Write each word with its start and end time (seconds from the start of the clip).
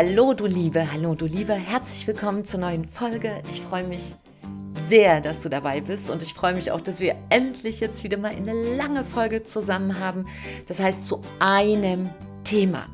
Hallo 0.00 0.32
du 0.32 0.46
Liebe, 0.46 0.92
hallo 0.92 1.16
du 1.16 1.26
Liebe, 1.26 1.54
herzlich 1.54 2.06
willkommen 2.06 2.44
zur 2.44 2.60
neuen 2.60 2.84
Folge. 2.84 3.42
Ich 3.50 3.62
freue 3.62 3.82
mich 3.82 4.14
sehr, 4.86 5.20
dass 5.20 5.42
du 5.42 5.48
dabei 5.48 5.80
bist 5.80 6.08
und 6.08 6.22
ich 6.22 6.34
freue 6.34 6.54
mich 6.54 6.70
auch, 6.70 6.80
dass 6.80 7.00
wir 7.00 7.16
endlich 7.30 7.80
jetzt 7.80 8.04
wieder 8.04 8.16
mal 8.16 8.30
eine 8.30 8.52
lange 8.76 9.02
Folge 9.02 9.42
zusammen 9.42 9.98
haben. 9.98 10.28
Das 10.68 10.78
heißt 10.78 11.04
zu 11.04 11.20
einem 11.40 12.10
Thema. 12.44 12.86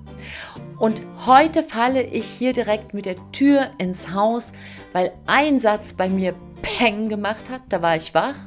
Und 0.78 1.02
heute 1.26 1.62
falle 1.62 2.04
ich 2.04 2.24
hier 2.24 2.54
direkt 2.54 2.94
mit 2.94 3.04
der 3.04 3.16
Tür 3.32 3.68
ins 3.76 4.14
Haus, 4.14 4.54
weil 4.94 5.12
ein 5.26 5.60
Satz 5.60 5.92
bei 5.92 6.08
mir 6.08 6.34
Peng 6.62 7.10
gemacht 7.10 7.50
hat, 7.50 7.60
da 7.68 7.82
war 7.82 7.96
ich 7.96 8.14
wach. 8.14 8.38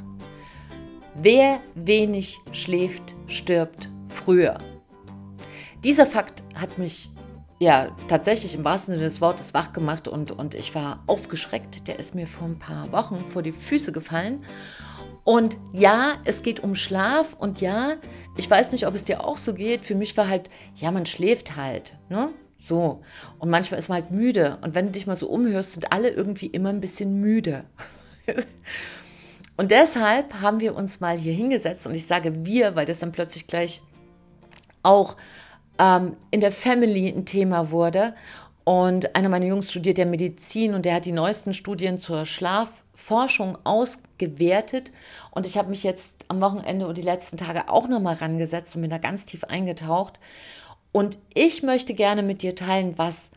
Wer 1.13 1.59
wenig 1.75 2.39
schläft, 2.53 3.13
stirbt 3.27 3.87
früher. 4.09 4.57
Dieser 5.83 6.07
Fakt 6.07 6.41
hat 6.55 6.79
mich 6.79 7.11
ja 7.59 7.89
tatsächlich 8.07 8.53
im 8.53 8.63
wahrsten 8.63 8.93
Sinne 8.93 9.05
des 9.05 9.21
Wortes 9.21 9.53
wach 9.53 9.73
gemacht 9.73 10.07
und, 10.07 10.31
und 10.31 10.53
ich 10.53 10.75
war 10.75 11.03
aufgeschreckt. 11.07 11.87
Der 11.87 11.99
ist 11.99 12.15
mir 12.15 12.27
vor 12.27 12.47
ein 12.47 12.59
paar 12.59 12.91
Wochen 12.91 13.19
vor 13.31 13.41
die 13.41 13.51
Füße 13.51 13.91
gefallen. 13.91 14.43
Und 15.23 15.57
ja, 15.73 16.15
es 16.23 16.41
geht 16.41 16.61
um 16.61 16.75
Schlaf 16.75 17.33
und 17.33 17.59
ja, 17.59 17.95
ich 18.37 18.49
weiß 18.49 18.71
nicht, 18.71 18.87
ob 18.87 18.95
es 18.95 19.03
dir 19.03 19.25
auch 19.25 19.37
so 19.37 19.53
geht. 19.53 19.85
Für 19.85 19.95
mich 19.95 20.15
war 20.15 20.29
halt, 20.29 20.49
ja, 20.75 20.91
man 20.91 21.05
schläft 21.05 21.57
halt, 21.57 21.97
ne? 22.09 22.29
So. 22.57 23.03
Und 23.39 23.49
manchmal 23.49 23.79
ist 23.79 23.89
man 23.89 24.01
halt 24.01 24.11
müde. 24.11 24.57
Und 24.61 24.73
wenn 24.73 24.87
du 24.87 24.91
dich 24.91 25.05
mal 25.05 25.15
so 25.15 25.27
umhörst, 25.27 25.73
sind 25.73 25.91
alle 25.91 26.09
irgendwie 26.09 26.47
immer 26.47 26.69
ein 26.69 26.81
bisschen 26.81 27.19
müde. 27.19 27.65
und 29.57 29.71
deshalb 29.71 30.41
haben 30.41 30.59
wir 30.59 30.75
uns 30.75 30.99
mal 30.99 31.17
hier 31.17 31.33
hingesetzt 31.33 31.87
und 31.87 31.95
ich 31.95 32.07
sage 32.07 32.45
wir, 32.45 32.75
weil 32.75 32.85
das 32.85 32.99
dann 32.99 33.11
plötzlich 33.11 33.47
gleich 33.47 33.81
auch 34.83 35.17
ähm, 35.79 36.15
in 36.31 36.41
der 36.41 36.51
Family 36.51 37.07
ein 37.09 37.25
Thema 37.25 37.71
wurde. 37.71 38.13
Und 38.63 39.15
einer 39.15 39.29
meiner 39.29 39.45
Jungs 39.45 39.71
studiert 39.71 39.97
ja 39.97 40.03
Medizin 40.03 40.73
und 40.73 40.83
der 40.83 40.95
hat 40.95 41.05
die 41.05 41.13
neuesten 41.13 41.53
Studien 41.53 41.99
zur 41.99 42.25
Schlafforschung 42.25 43.57
ausgewertet. 43.63 44.91
Und 45.31 45.45
ich 45.45 45.57
habe 45.57 45.69
mich 45.69 45.83
jetzt 45.83 46.25
am 46.27 46.41
Wochenende 46.41 46.85
und 46.85 46.97
die 46.97 47.01
letzten 47.01 47.37
Tage 47.37 47.69
auch 47.69 47.87
nochmal 47.87 48.15
rangesetzt 48.15 48.75
und 48.75 48.81
bin 48.81 48.91
da 48.91 48.97
ganz 48.97 49.25
tief 49.25 49.45
eingetaucht. 49.45 50.19
Und 50.91 51.17
ich 51.33 51.63
möchte 51.63 51.93
gerne 51.93 52.23
mit 52.23 52.41
dir 52.41 52.55
teilen, 52.55 52.97
was 52.97 53.31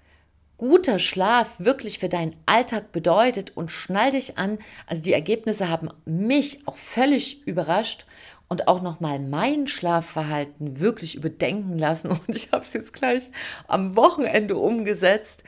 guter 0.59 0.99
Schlaf 0.99 1.61
wirklich 1.61 2.01
für 2.01 2.09
deinen 2.09 2.35
Alltag 2.47 2.91
bedeutet 2.91 3.57
und 3.57 3.71
schnall 3.71 4.11
dich 4.11 4.37
an. 4.37 4.59
Also 4.87 5.01
die 5.01 5.13
Ergebnisse 5.13 5.69
haben 5.69 5.91
mich 6.05 6.67
auch 6.67 6.77
völlig 6.77 7.47
überrascht 7.47 8.05
und 8.51 8.67
auch 8.67 8.83
nochmal 8.83 9.21
mein 9.21 9.69
Schlafverhalten 9.69 10.81
wirklich 10.81 11.15
überdenken 11.15 11.79
lassen. 11.79 12.11
Und 12.27 12.37
ich 12.37 12.53
habe 12.53 12.65
es 12.65 12.75
jetzt 12.75 12.93
gleich 12.93 13.31
am 13.69 13.97
Wochenende 13.97 14.57
umgesetzt. 14.57 15.45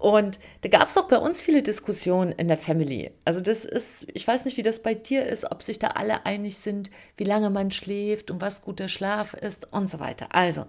Und 0.00 0.40
da 0.62 0.68
gab 0.68 0.88
es 0.88 0.98
auch 0.98 1.08
bei 1.08 1.16
uns 1.16 1.40
viele 1.40 1.62
Diskussionen 1.62 2.32
in 2.32 2.48
der 2.48 2.58
Family. 2.58 3.12
Also 3.24 3.40
das 3.40 3.64
ist, 3.64 4.06
ich 4.12 4.26
weiß 4.26 4.44
nicht, 4.44 4.56
wie 4.56 4.62
das 4.62 4.82
bei 4.82 4.94
dir 4.94 5.24
ist, 5.24 5.50
ob 5.50 5.62
sich 5.62 5.78
da 5.78 5.88
alle 5.88 6.26
einig 6.26 6.58
sind, 6.58 6.90
wie 7.16 7.24
lange 7.24 7.48
man 7.50 7.70
schläft 7.70 8.30
und 8.30 8.40
was 8.40 8.62
guter 8.62 8.88
Schlaf 8.88 9.34
ist 9.34 9.72
und 9.72 9.88
so 9.88 10.00
weiter. 10.00 10.26
Also, 10.32 10.66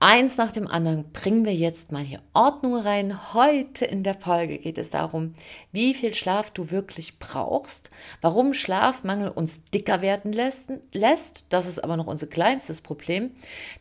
Eins 0.00 0.36
nach 0.36 0.52
dem 0.52 0.68
anderen 0.68 1.10
bringen 1.10 1.44
wir 1.44 1.54
jetzt 1.54 1.90
mal 1.90 2.04
hier 2.04 2.22
Ordnung 2.32 2.76
rein. 2.76 3.34
Heute 3.34 3.84
in 3.84 4.04
der 4.04 4.14
Folge 4.14 4.58
geht 4.58 4.78
es 4.78 4.90
darum, 4.90 5.34
wie 5.72 5.92
viel 5.92 6.14
Schlaf 6.14 6.52
du 6.52 6.70
wirklich 6.70 7.18
brauchst, 7.18 7.90
warum 8.20 8.52
Schlafmangel 8.52 9.28
uns 9.28 9.64
dicker 9.70 10.00
werden 10.00 10.32
lässt. 10.32 11.44
Das 11.48 11.66
ist 11.66 11.82
aber 11.82 11.96
noch 11.96 12.06
unser 12.06 12.28
kleinstes 12.28 12.80
Problem, 12.80 13.32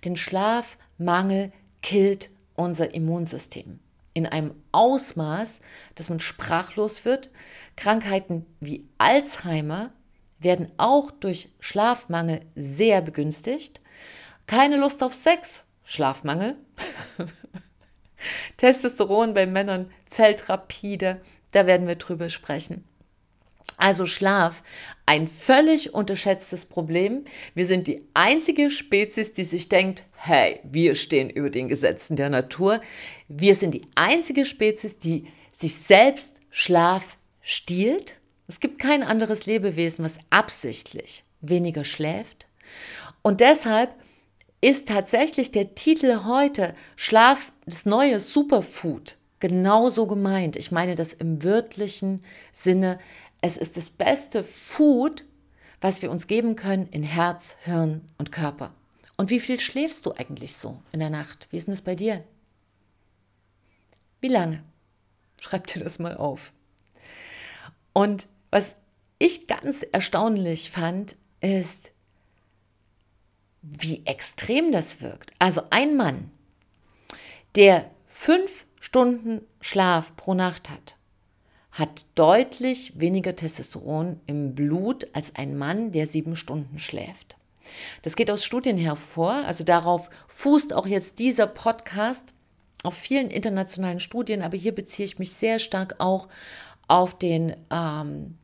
denn 0.06 0.18
Schlafmangel 0.18 1.52
killt 1.84 2.32
unser 2.56 2.96
Immunsystem 2.96 3.80
in 4.16 4.26
einem 4.26 4.56
Ausmaß, 4.72 5.62
dass 5.94 6.10
man 6.10 6.20
sprachlos 6.20 7.06
wird. 7.06 7.30
Krankheiten 7.76 8.48
wie 8.60 8.88
Alzheimer 8.98 9.92
werden 10.40 10.72
auch 10.78 11.12
durch 11.12 11.50
Schlafmangel 11.60 12.42
sehr 12.56 13.04
begünstigt. 13.04 13.82
Keine 14.48 14.78
Lust 14.78 15.04
auf 15.04 15.14
Sex 15.14 15.67
Schlafmangel. 15.88 16.58
Testosteron 18.58 19.34
bei 19.34 19.46
Männern 19.46 19.90
fällt 20.06 20.50
rapide. 20.50 21.22
Da 21.52 21.66
werden 21.66 21.88
wir 21.88 21.96
drüber 21.96 22.30
sprechen. 22.30 22.84
Also 23.78 24.06
Schlaf, 24.06 24.64
ein 25.06 25.28
völlig 25.28 25.94
unterschätztes 25.94 26.66
Problem. 26.66 27.26
Wir 27.54 27.66
sind 27.66 27.88
die 27.88 28.04
einzige 28.14 28.70
Spezies, 28.70 29.34
die 29.34 29.44
sich 29.44 29.70
denkt, 29.70 30.04
hey, 30.16 30.60
wir 30.64 30.96
stehen 30.96 31.30
über 31.30 31.50
den 31.50 31.70
Gesetzen 31.70 32.18
der 32.18 32.30
Natur. 32.30 32.82
Wir 33.28 33.56
sind 33.56 33.74
die 33.74 33.86
einzige 33.96 34.46
Spezies, 34.46 34.98
die 34.98 35.28
sich 35.58 35.78
selbst 35.78 36.42
Schlaf 36.50 37.18
stiehlt. 37.42 38.16
Es 38.48 38.60
gibt 38.60 38.80
kein 38.80 39.04
anderes 39.04 39.46
Lebewesen, 39.46 40.04
was 40.04 40.20
absichtlich 40.32 41.24
weniger 41.42 41.84
schläft. 41.84 42.48
Und 43.22 43.42
deshalb 43.42 43.94
ist 44.62 44.88
tatsächlich 44.88 45.52
der 45.52 45.76
Titel 45.76 46.24
heute 46.24 46.74
Schlaf, 46.96 47.52
das 47.66 47.86
neue 47.86 48.20
Superfood, 48.20 49.18
genauso 49.40 50.08
gemeint. 50.08 50.56
Ich 50.56 50.72
meine 50.72 50.96
das 50.96 51.14
im 51.14 51.44
wörtlichen 51.44 52.24
Sinne. 52.52 53.00
Es 53.42 53.58
ist 53.58 53.78
das 53.78 53.90
beste 53.90 54.44
Food, 54.44 55.26
was 55.80 56.02
wir 56.02 56.10
uns 56.10 56.28
geben 56.28 56.56
können 56.56 56.88
in 56.88 57.04
Herz, 57.04 57.56
Hirn 57.64 58.02
und 58.18 58.32
Körper. 58.32 58.74
Und 59.16 59.30
wie 59.30 59.40
viel 59.40 59.60
schläfst 59.60 60.06
du 60.06 60.14
eigentlich 60.14 60.58
so 60.58 60.80
in 60.92 61.00
der 61.00 61.10
Nacht? 61.10 61.48
Wie 61.52 61.58
ist 61.58 61.68
denn 61.68 61.74
das 61.74 61.82
bei 61.82 61.96
dir? 61.96 62.24
Wie 64.22 64.28
lange? 64.28 64.64
Schreib 65.40 65.68
dir 65.68 65.84
das 65.84 66.00
mal 66.00 66.18
auf. 66.18 66.52
Und 67.94 68.28
was 68.50 68.78
ich 69.20 69.48
ganz 69.48 69.84
erstaunlich 69.84 70.72
fand, 70.72 71.16
ist, 71.42 71.92
wie 73.78 74.06
extrem 74.06 74.72
das 74.72 75.02
wirkt. 75.02 75.32
Also 75.40 75.62
ein 75.70 75.98
Mann, 75.98 76.32
der 77.56 77.90
fünf 78.06 78.66
Stunden 78.80 79.42
Schlaf 79.62 80.16
pro 80.16 80.34
Nacht 80.34 80.70
hat, 80.70 80.96
hat 81.72 82.06
deutlich 82.16 83.00
weniger 83.00 83.36
Testosteron 83.36 84.20
im 84.26 84.56
Blut 84.56 85.08
als 85.14 85.36
ein 85.36 85.58
Mann, 85.58 85.92
der 85.92 86.08
sieben 86.08 86.36
Stunden 86.36 86.80
schläft. 86.80 87.36
Das 88.02 88.16
geht 88.16 88.32
aus 88.32 88.46
Studien 88.46 88.78
hervor, 88.78 89.34
also 89.34 89.64
darauf 89.64 90.10
fußt 90.28 90.74
auch 90.74 90.88
jetzt 90.88 91.20
dieser 91.20 91.48
Podcast 91.48 92.34
auf 92.84 92.96
vielen 92.96 93.30
internationalen 93.30 94.00
Studien, 94.00 94.42
aber 94.42 94.58
hier 94.58 94.74
beziehe 94.74 95.06
ich 95.06 95.20
mich 95.20 95.34
sehr 95.34 95.60
stark 95.60 95.96
auch 96.00 96.28
auf 96.88 97.18
den, 97.18 97.56
ähm, 97.70 98.38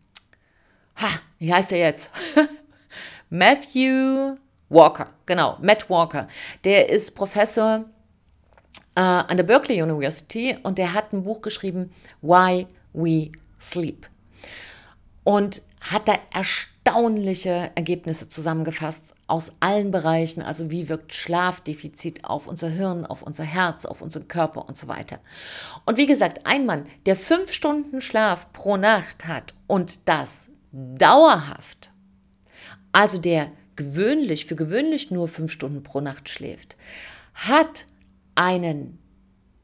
ha, 0.98 1.10
wie 1.40 1.54
heißt 1.54 1.72
er 1.72 1.80
jetzt? 1.80 2.12
Matthew 3.30 4.36
Walker, 4.74 5.08
genau, 5.26 5.58
Matt 5.62 5.90
Walker. 5.90 6.28
Der 6.64 6.90
ist 6.90 7.16
Professor 7.16 7.86
äh, 8.96 9.02
an 9.02 9.38
der 9.38 9.44
Berkeley 9.44 9.82
University 9.82 10.58
und 10.64 10.78
der 10.78 10.94
hat 10.94 11.14
ein 11.14 11.24
Buch 11.24 11.42
geschrieben, 11.42 11.92
Why 12.22 12.68
We 12.94 13.32
Sleep. 13.60 14.08
Und 15.24 15.62
hat 15.80 16.08
da 16.08 16.16
erstaunliche 16.34 17.72
Ergebnisse 17.76 18.30
zusammengefasst 18.30 19.16
aus 19.28 19.52
allen 19.60 19.92
Bereichen, 19.92 20.42
also 20.42 20.72
wie 20.72 20.90
wirkt 20.90 21.14
Schlafdefizit 21.14 22.24
auf 22.24 22.48
unser 22.48 22.70
Hirn, 22.70 23.06
auf 23.06 23.22
unser 23.22 23.44
Herz, 23.44 23.86
auf 23.86 24.02
unseren 24.02 24.28
Körper 24.28 24.68
und 24.68 24.78
so 24.78 24.88
weiter. 24.88 25.20
Und 25.86 25.98
wie 25.98 26.08
gesagt, 26.08 26.46
ein 26.46 26.66
Mann, 26.66 26.86
der 27.06 27.16
fünf 27.16 27.52
Stunden 27.52 28.02
Schlaf 28.02 28.52
pro 28.54 28.78
Nacht 28.78 29.28
hat 29.28 29.54
und 29.68 30.08
das 30.08 30.54
dauerhaft, 30.72 31.92
also 32.92 33.18
der 33.18 33.52
gewöhnlich, 33.76 34.46
für 34.46 34.56
gewöhnlich 34.56 35.12
nur 35.12 35.28
fünf 35.28 35.52
Stunden 35.52 35.84
pro 35.84 36.02
Nacht 36.02 36.30
schläft, 36.30 36.76
hat 37.34 37.86
einen 38.36 39.00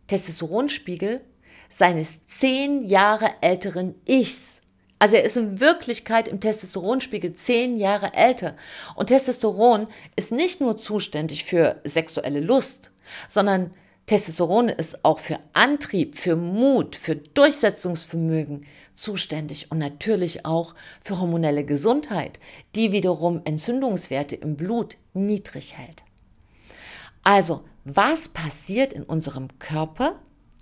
Testosteronspiegel 0.08 1.22
seines 1.70 2.26
zehn 2.26 2.84
Jahre 2.84 3.30
älteren 3.42 3.96
Ichs. 4.06 4.62
Also 4.98 5.16
er 5.16 5.24
ist 5.24 5.38
in 5.38 5.62
Wirklichkeit 5.62 6.28
im 6.28 6.42
Testosteronspiegel 6.42 7.34
zehn 7.34 7.78
Jahre 7.78 8.14
älter. 8.14 8.58
Und 8.96 9.08
Testosteron 9.08 9.88
ist 10.16 10.32
nicht 10.32 10.60
nur 10.60 10.78
zuständig 10.78 11.46
für 11.46 11.80
sexuelle 11.86 12.42
Lust, 12.42 12.92
sondern 13.30 13.72
Testosteron 14.10 14.70
ist 14.70 15.06
auch 15.06 15.20
für 15.20 15.38
Antrieb, 15.54 16.18
für 16.18 16.36
Mut, 16.36 16.96
für 16.96 17.16
Durchsetzungsvermögen 17.16 18.66
zuständig 18.96 19.70
und 19.70 19.78
natürlich 19.78 20.48
auch 20.48 20.74
für 21.00 21.20
hormonelle 21.20 21.64
Gesundheit, 21.64 22.40
die 22.74 22.92
wiederum 22.92 23.42
Entzündungswerte 23.46 24.36
im 24.36 24.56
Blut 24.56 24.98
niedrig 25.14 25.78
hält. 25.78 26.02
Also, 27.22 27.64
was 27.86 28.30
passiert 28.30 28.94
in 28.94 29.04
unserem 29.04 29.48
Körper, 29.60 30.16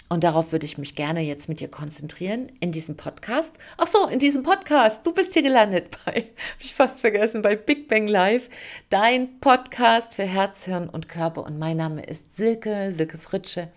und 0.10 0.24
darauf 0.24 0.52
würde 0.52 0.66
ich 0.66 0.78
mich 0.78 0.96
gerne 0.96 1.22
jetzt 1.22 1.50
mit 1.50 1.60
dir 1.60 1.68
konzentrieren 1.68 2.52
in 2.60 2.72
diesem 2.72 2.96
Podcast. 2.96 3.54
Ach 3.78 3.88
so, 3.88 4.08
in 4.08 4.20
diesem 4.20 4.44
Podcast. 4.44 5.06
Du 5.06 5.14
bist 5.14 5.34
hier 5.34 5.44
gelandet 5.44 5.98
bei, 6.06 6.14
habe 6.14 6.62
ich 6.62 6.74
fast 6.74 7.02
vergessen, 7.02 7.42
bei 7.42 7.56
Big 7.56 7.88
Bang 7.90 8.08
Live, 8.08 8.50
dein 8.90 9.40
Podcast 9.40 10.16
für 10.16 10.24
Herz, 10.24 10.64
Hirn 10.66 10.88
und 10.88 11.10
Körper. 11.10 11.44
Und 11.44 11.60
mein 11.60 11.78
Name 11.78 12.04
ist 12.04 12.38
Silke, 12.38 12.92
Silke 12.94 13.18
Fritsche. 13.18 13.70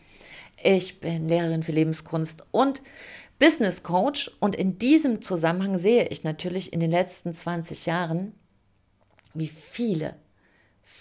Ich 0.62 1.00
bin 1.00 1.28
Lehrerin 1.28 1.62
für 1.62 1.72
Lebenskunst 1.72 2.44
und 2.52 2.80
Business 3.40 3.82
Coach 3.82 4.30
und 4.38 4.54
in 4.54 4.78
diesem 4.78 5.22
Zusammenhang 5.22 5.78
sehe 5.78 6.08
ich 6.08 6.22
natürlich 6.24 6.74
in 6.74 6.80
den 6.80 6.90
letzten 6.90 7.32
20 7.32 7.86
Jahren, 7.86 8.34
wie 9.32 9.48
viele, 9.48 10.14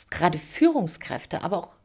gerade 0.10 0.38
Führungskräfte, 0.38 1.42
aber 1.42 1.58
auch 1.58 1.76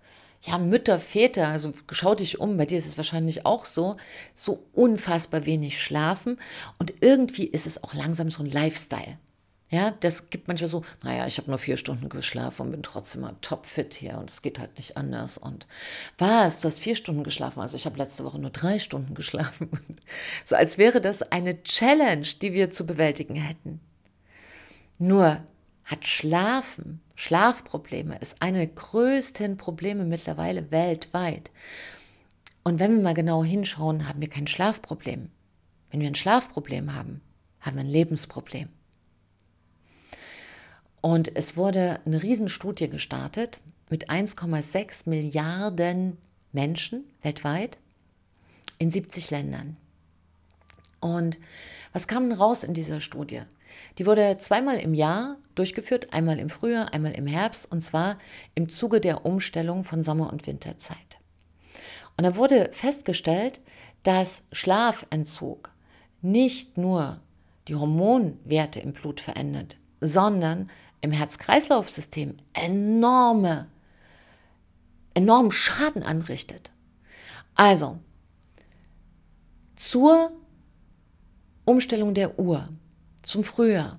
ja, 0.46 0.58
Mütter, 0.58 1.00
Väter, 1.00 1.48
also 1.48 1.72
schau 1.90 2.14
dich 2.14 2.38
um, 2.38 2.56
bei 2.56 2.66
dir 2.66 2.76
ist 2.76 2.86
es 2.86 2.98
wahrscheinlich 2.98 3.46
auch 3.46 3.64
so, 3.64 3.96
so 4.34 4.66
unfassbar 4.72 5.46
wenig 5.46 5.82
schlafen 5.82 6.38
und 6.78 6.92
irgendwie 7.00 7.46
ist 7.46 7.66
es 7.66 7.82
auch 7.82 7.94
langsam 7.94 8.30
so 8.30 8.42
ein 8.42 8.50
Lifestyle. 8.50 9.18
Ja, 9.70 9.90
das 9.90 10.30
gibt 10.30 10.46
manchmal 10.46 10.68
so, 10.68 10.84
naja, 11.02 11.26
ich 11.26 11.38
habe 11.38 11.50
nur 11.50 11.58
vier 11.58 11.78
Stunden 11.78 12.08
geschlafen 12.08 12.62
und 12.66 12.70
bin 12.70 12.82
trotzdem 12.82 13.22
mal 13.22 13.34
topfit 13.40 13.94
hier 13.94 14.18
und 14.18 14.30
es 14.30 14.42
geht 14.42 14.58
halt 14.58 14.76
nicht 14.76 14.96
anders. 14.96 15.38
Und 15.38 15.66
was, 16.18 16.60
du 16.60 16.66
hast 16.66 16.78
vier 16.78 16.94
Stunden 16.94 17.24
geschlafen, 17.24 17.60
also 17.60 17.74
ich 17.74 17.86
habe 17.86 17.96
letzte 17.96 18.22
Woche 18.24 18.38
nur 18.38 18.50
drei 18.50 18.78
Stunden 18.78 19.14
geschlafen. 19.16 19.70
so 20.44 20.54
als 20.54 20.76
wäre 20.78 21.00
das 21.00 21.22
eine 21.32 21.62
Challenge, 21.62 22.26
die 22.40 22.52
wir 22.52 22.70
zu 22.70 22.86
bewältigen 22.86 23.34
hätten. 23.34 23.80
Nur 24.98 25.42
hat 25.84 26.06
Schlafen, 26.06 27.00
Schlafprobleme, 27.14 28.18
ist 28.18 28.40
eine 28.40 28.58
der 28.58 28.68
größten 28.68 29.56
Probleme 29.56 30.04
mittlerweile 30.04 30.70
weltweit. 30.70 31.50
Und 32.62 32.80
wenn 32.80 32.96
wir 32.96 33.02
mal 33.02 33.14
genau 33.14 33.44
hinschauen, 33.44 34.08
haben 34.08 34.20
wir 34.20 34.30
kein 34.30 34.46
Schlafproblem. 34.46 35.30
Wenn 35.90 36.00
wir 36.00 36.08
ein 36.08 36.14
Schlafproblem 36.14 36.94
haben, 36.94 37.20
haben 37.60 37.76
wir 37.76 37.84
ein 37.84 37.88
Lebensproblem. 37.88 38.68
Und 41.00 41.36
es 41.36 41.58
wurde 41.58 42.00
eine 42.06 42.22
Riesenstudie 42.22 42.88
gestartet 42.88 43.60
mit 43.90 44.08
1,6 44.08 45.08
Milliarden 45.08 46.16
Menschen 46.52 47.04
weltweit 47.20 47.76
in 48.78 48.90
70 48.90 49.30
Ländern. 49.30 49.76
Und 51.00 51.38
was 51.92 52.08
kam 52.08 52.32
raus 52.32 52.64
in 52.64 52.72
dieser 52.72 53.00
Studie? 53.00 53.42
Die 53.98 54.06
wurde 54.06 54.38
zweimal 54.38 54.78
im 54.78 54.94
Jahr 54.94 55.36
durchgeführt, 55.54 56.12
einmal 56.12 56.38
im 56.38 56.50
Frühjahr, 56.50 56.92
einmal 56.92 57.12
im 57.12 57.26
Herbst, 57.26 57.70
und 57.70 57.80
zwar 57.80 58.18
im 58.54 58.68
Zuge 58.68 59.00
der 59.00 59.24
Umstellung 59.24 59.84
von 59.84 60.02
Sommer- 60.02 60.32
und 60.32 60.46
Winterzeit. 60.46 61.18
Und 62.16 62.24
da 62.24 62.36
wurde 62.36 62.70
festgestellt, 62.72 63.60
dass 64.02 64.46
Schlafentzug 64.52 65.70
nicht 66.22 66.78
nur 66.78 67.20
die 67.68 67.74
Hormonwerte 67.74 68.80
im 68.80 68.92
Blut 68.92 69.20
verändert, 69.20 69.76
sondern 70.00 70.70
im 71.00 71.12
Herz-Kreislauf-System 71.12 72.36
enorme, 72.52 73.68
enormen 75.14 75.50
Schaden 75.50 76.02
anrichtet. 76.02 76.70
Also, 77.54 77.98
zur 79.76 80.32
Umstellung 81.64 82.14
der 82.14 82.38
Uhr 82.38 82.68
zum 83.24 83.44
Frühjahr 83.44 83.98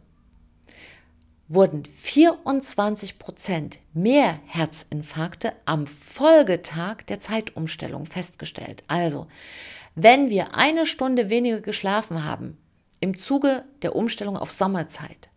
wurden 1.47 1.85
24 1.85 3.19
Prozent 3.19 3.77
mehr 3.93 4.39
Herzinfarkte 4.47 5.53
am 5.65 5.85
Folgetag 5.85 7.03
der 7.07 7.19
Zeitumstellung 7.19 8.05
festgestellt. 8.05 8.83
Also, 8.87 9.27
wenn 9.93 10.29
wir 10.29 10.55
eine 10.55 10.85
Stunde 10.85 11.29
weniger 11.29 11.61
geschlafen 11.61 12.23
haben 12.23 12.57
im 12.99 13.17
Zuge 13.17 13.63
der 13.83 13.95
Umstellung 13.95 14.37
auf 14.37 14.51
Sommerzeit, 14.51 15.29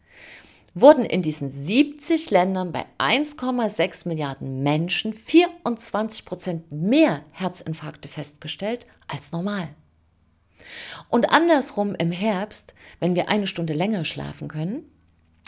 wurden 0.74 1.04
in 1.04 1.22
diesen 1.22 1.50
70 1.50 2.30
Ländern 2.30 2.72
bei 2.72 2.86
1,6 2.98 4.08
Milliarden 4.08 4.62
Menschen 4.62 5.12
24 5.12 6.24
Prozent 6.24 6.72
mehr 6.72 7.24
Herzinfarkte 7.32 8.08
festgestellt 8.08 8.86
als 9.08 9.32
normal. 9.32 9.68
Und 11.08 11.30
andersrum 11.30 11.94
im 11.94 12.12
Herbst, 12.12 12.74
wenn 13.00 13.14
wir 13.14 13.28
eine 13.28 13.46
Stunde 13.46 13.72
länger 13.72 14.04
schlafen 14.04 14.48
können, 14.48 14.84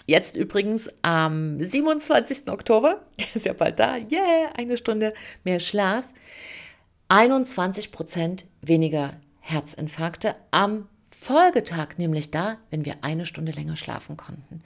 jetzt 0.06 0.36
übrigens 0.36 0.90
am 1.02 1.62
27. 1.62 2.48
Oktober, 2.48 3.02
der 3.20 3.26
ist 3.34 3.46
ja 3.46 3.52
bald 3.52 3.78
da, 3.78 3.96
yeah, 3.96 4.52
eine 4.56 4.76
Stunde 4.76 5.14
mehr 5.44 5.60
Schlaf, 5.60 6.04
21 7.08 7.90
Prozent 7.90 8.46
weniger 8.62 9.14
Herzinfarkte 9.40 10.36
am 10.50 10.88
Folgetag, 11.10 11.98
nämlich 11.98 12.30
da, 12.30 12.56
wenn 12.70 12.84
wir 12.84 12.96
eine 13.02 13.26
Stunde 13.26 13.52
länger 13.52 13.76
schlafen 13.76 14.16
konnten. 14.16 14.62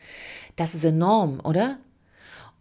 Das 0.56 0.74
ist 0.74 0.84
enorm, 0.84 1.40
oder? 1.42 1.78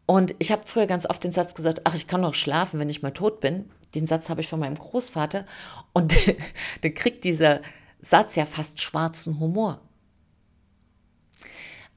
Und 0.06 0.36
ich 0.39 0.51
habe 0.51 0.63
früher 0.65 0.88
ganz 0.88 1.06
oft 1.06 1.24
den 1.24 1.31
Satz 1.31 1.53
gesagt, 1.53 1.81
ach, 1.83 1.95
ich 1.95 2.07
kann 2.07 2.21
doch 2.21 2.33
schlafen, 2.33 2.79
wenn 2.79 2.89
ich 2.89 3.01
mal 3.01 3.12
tot 3.12 3.39
bin. 3.39 3.69
Den 3.95 4.07
Satz 4.07 4.30
habe 4.30 4.42
ich 4.42 4.48
von 4.48 4.60
meinem 4.60 4.78
Großvater. 4.78 5.45
Und 5.94 6.16
dann 6.81 6.94
kriegt 6.94 7.24
dieser 7.24 7.62
Satz 8.01 8.36
ja 8.36 8.45
fast 8.45 8.81
schwarzen 8.81 9.40
Humor. 9.40 9.81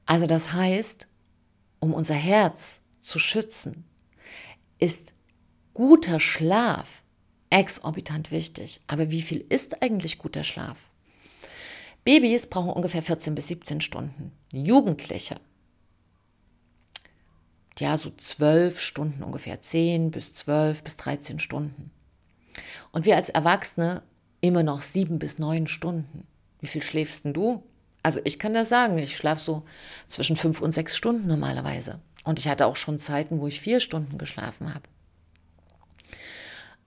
Also 0.05 0.25
das 0.25 0.53
heißt, 0.53 1.07
um 1.79 1.93
unser 1.93 2.15
Herz 2.15 2.81
zu 3.01 3.19
schützen, 3.19 3.85
ist 4.79 5.13
guter 5.73 6.19
Schlaf 6.19 7.03
exorbitant 7.49 8.31
wichtig. 8.31 8.81
Aber 8.87 9.11
wie 9.11 9.21
viel 9.21 9.45
ist 9.49 9.81
eigentlich 9.81 10.17
guter 10.17 10.43
Schlaf? 10.43 10.89
Babys 12.03 12.47
brauchen 12.47 12.71
ungefähr 12.71 13.03
14 13.03 13.35
bis 13.35 13.49
17 13.49 13.81
Stunden. 13.81 14.31
Jugendliche, 14.51 15.39
ja, 17.79 17.97
so 17.97 18.09
12 18.09 18.79
Stunden 18.79 19.23
ungefähr, 19.23 19.61
10 19.61 20.11
bis 20.11 20.33
12 20.33 20.83
bis 20.83 20.97
13 20.97 21.39
Stunden. 21.39 21.91
Und 22.91 23.05
wir 23.05 23.15
als 23.15 23.29
Erwachsene 23.29 24.03
immer 24.41 24.63
noch 24.63 24.81
sieben 24.81 25.19
bis 25.19 25.39
neun 25.39 25.67
Stunden. 25.67 26.25
Wie 26.59 26.67
viel 26.67 26.81
schläfst 26.81 27.25
denn 27.25 27.33
du? 27.33 27.63
Also 28.03 28.19
ich 28.23 28.39
kann 28.39 28.53
das 28.53 28.69
sagen, 28.69 28.97
ich 28.97 29.17
schlafe 29.17 29.41
so 29.41 29.63
zwischen 30.07 30.35
fünf 30.35 30.61
und 30.61 30.73
sechs 30.73 30.95
Stunden 30.95 31.27
normalerweise. 31.27 31.99
Und 32.23 32.39
ich 32.39 32.47
hatte 32.47 32.65
auch 32.65 32.75
schon 32.75 32.99
Zeiten, 32.99 33.39
wo 33.39 33.47
ich 33.47 33.61
vier 33.61 33.79
Stunden 33.79 34.17
geschlafen 34.17 34.73
habe. 34.73 34.83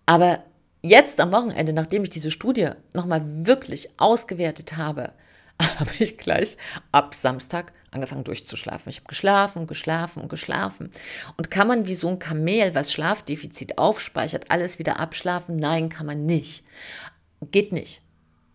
Aber 0.06 0.44
jetzt 0.82 1.20
am 1.20 1.32
Wochenende, 1.32 1.72
nachdem 1.72 2.02
ich 2.04 2.10
diese 2.10 2.30
Studie 2.30 2.70
nochmal 2.92 3.22
wirklich 3.46 3.90
ausgewertet 3.98 4.76
habe, 4.76 5.12
habe 5.78 5.90
ich 5.98 6.18
gleich 6.18 6.56
ab 6.92 7.14
Samstag 7.14 7.72
angefangen 7.90 8.24
durchzuschlafen. 8.24 8.90
Ich 8.90 8.98
habe 8.98 9.08
geschlafen, 9.08 9.66
geschlafen 9.66 10.22
und 10.22 10.28
geschlafen. 10.28 10.90
Und 11.36 11.50
kann 11.50 11.68
man 11.68 11.86
wie 11.86 11.94
so 11.94 12.08
ein 12.08 12.18
Kamel, 12.18 12.74
was 12.74 12.92
Schlafdefizit 12.92 13.78
aufspeichert, 13.78 14.50
alles 14.50 14.78
wieder 14.78 15.00
abschlafen? 15.00 15.56
Nein, 15.56 15.88
kann 15.88 16.06
man 16.06 16.26
nicht. 16.26 16.64
Geht 17.50 17.72
nicht. 17.72 18.02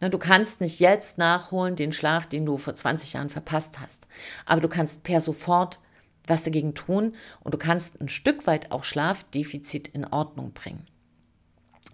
Ne, 0.02 0.10
du 0.10 0.18
kannst 0.18 0.62
nicht 0.62 0.80
jetzt 0.80 1.18
nachholen 1.18 1.76
den 1.76 1.94
Schlaf, 1.94 2.28
den 2.28 2.46
du 2.46 2.58
vor 2.58 2.76
20 2.76 3.14
Jahren 3.14 3.30
verpasst 3.30 3.80
hast. 3.80 4.08
Aber 4.46 4.62
du 4.62 4.68
kannst 4.68 5.04
per 5.04 5.22
sofort 5.22 5.80
was 6.28 6.44
dagegen 6.44 6.74
tun 6.74 7.16
und 7.42 7.54
du 7.54 7.58
kannst 7.58 8.02
ein 8.02 8.10
Stück 8.10 8.48
weit 8.48 8.72
auch 8.72 8.84
Schlafdefizit 8.84 9.88
in 9.88 10.06
Ordnung 10.06 10.54
bringen. 10.54 10.86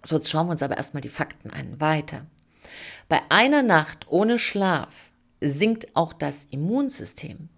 So, 0.04 0.16
jetzt 0.16 0.30
schauen 0.30 0.46
wir 0.46 0.52
uns 0.52 0.62
aber 0.62 0.76
erstmal 0.76 1.00
die 1.00 1.08
Fakten 1.08 1.50
an. 1.50 1.80
Weiter. 1.80 2.26
Bei 3.08 3.20
einer 3.28 3.62
Nacht 3.62 4.06
ohne 4.08 4.38
Schlaf 4.38 5.11
sinkt 5.42 5.94
auch 5.94 6.12
das 6.12 6.46
Immunsystem. 6.50 7.48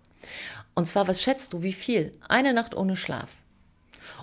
Und 0.74 0.86
zwar, 0.86 1.06
was 1.06 1.22
schätzt 1.22 1.52
du, 1.52 1.62
wie 1.62 1.72
viel? 1.72 2.12
Eine 2.28 2.52
Nacht 2.52 2.74
ohne 2.74 2.96
Schlaf. 2.96 3.42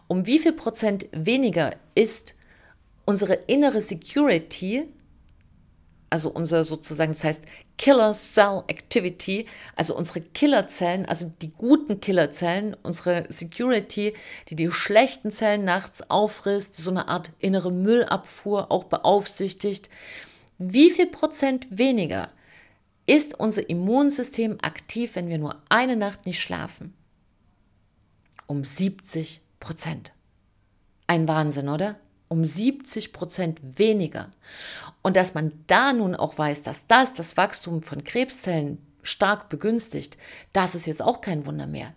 Um 0.08 0.26
wie 0.26 0.40
viel 0.40 0.54
Prozent 0.54 1.08
weniger 1.12 1.76
ist 1.96 2.36
unsere 3.06 3.34
innere 3.34 3.82
Security 3.82 4.88
also 6.12 6.30
unser 6.30 6.66
sozusagen, 6.66 7.14
das 7.14 7.24
heißt 7.24 7.46
Killer 7.78 8.12
Cell 8.14 8.64
Activity, 8.68 9.48
also 9.76 9.96
unsere 9.96 10.20
Killerzellen, 10.20 11.06
also 11.06 11.32
die 11.42 11.52
guten 11.52 12.02
Killerzellen, 12.02 12.76
unsere 12.84 13.26
Security, 13.30 14.14
die 14.50 14.56
die 14.56 14.72
schlechten 14.72 15.32
Zellen 15.32 15.64
nachts 15.64 16.10
auffrisst, 16.10 16.76
so 16.76 16.92
eine 16.92 17.08
Art 17.08 17.32
innere 17.40 17.72
Müllabfuhr 17.72 18.72
auch 18.72 18.84
beaufsichtigt. 18.84 19.90
Wie 20.60 20.92
viel 20.92 21.08
Prozent 21.08 21.68
weniger 21.72 22.30
ist 23.12 23.40
unser 23.40 23.70
Immunsystem 23.70 24.58
aktiv, 24.62 25.16
wenn 25.16 25.28
wir 25.28 25.38
nur 25.38 25.62
eine 25.70 25.96
Nacht 25.96 26.26
nicht 26.26 26.40
schlafen? 26.40 26.94
Um 28.48 28.64
70 28.64 29.42
Prozent. 29.60 30.12
Ein 31.08 31.28
Wahnsinn, 31.28 31.70
oder? 31.70 31.98
um 32.32 32.46
70 32.46 33.12
Prozent 33.12 33.60
weniger. 33.62 34.32
Und 35.02 35.18
dass 35.18 35.34
man 35.34 35.52
da 35.68 35.92
nun 35.92 36.16
auch 36.16 36.38
weiß, 36.38 36.64
dass 36.64 36.88
das 36.88 37.14
das 37.14 37.36
Wachstum 37.36 37.84
von 37.84 38.06
Krebszellen 38.06 38.78
stark 39.04 39.50
begünstigt, 39.50 40.18
das 40.54 40.74
ist 40.74 40.86
jetzt 40.86 41.02
auch 41.02 41.20
kein 41.20 41.46
Wunder 41.46 41.68
mehr. 41.68 41.94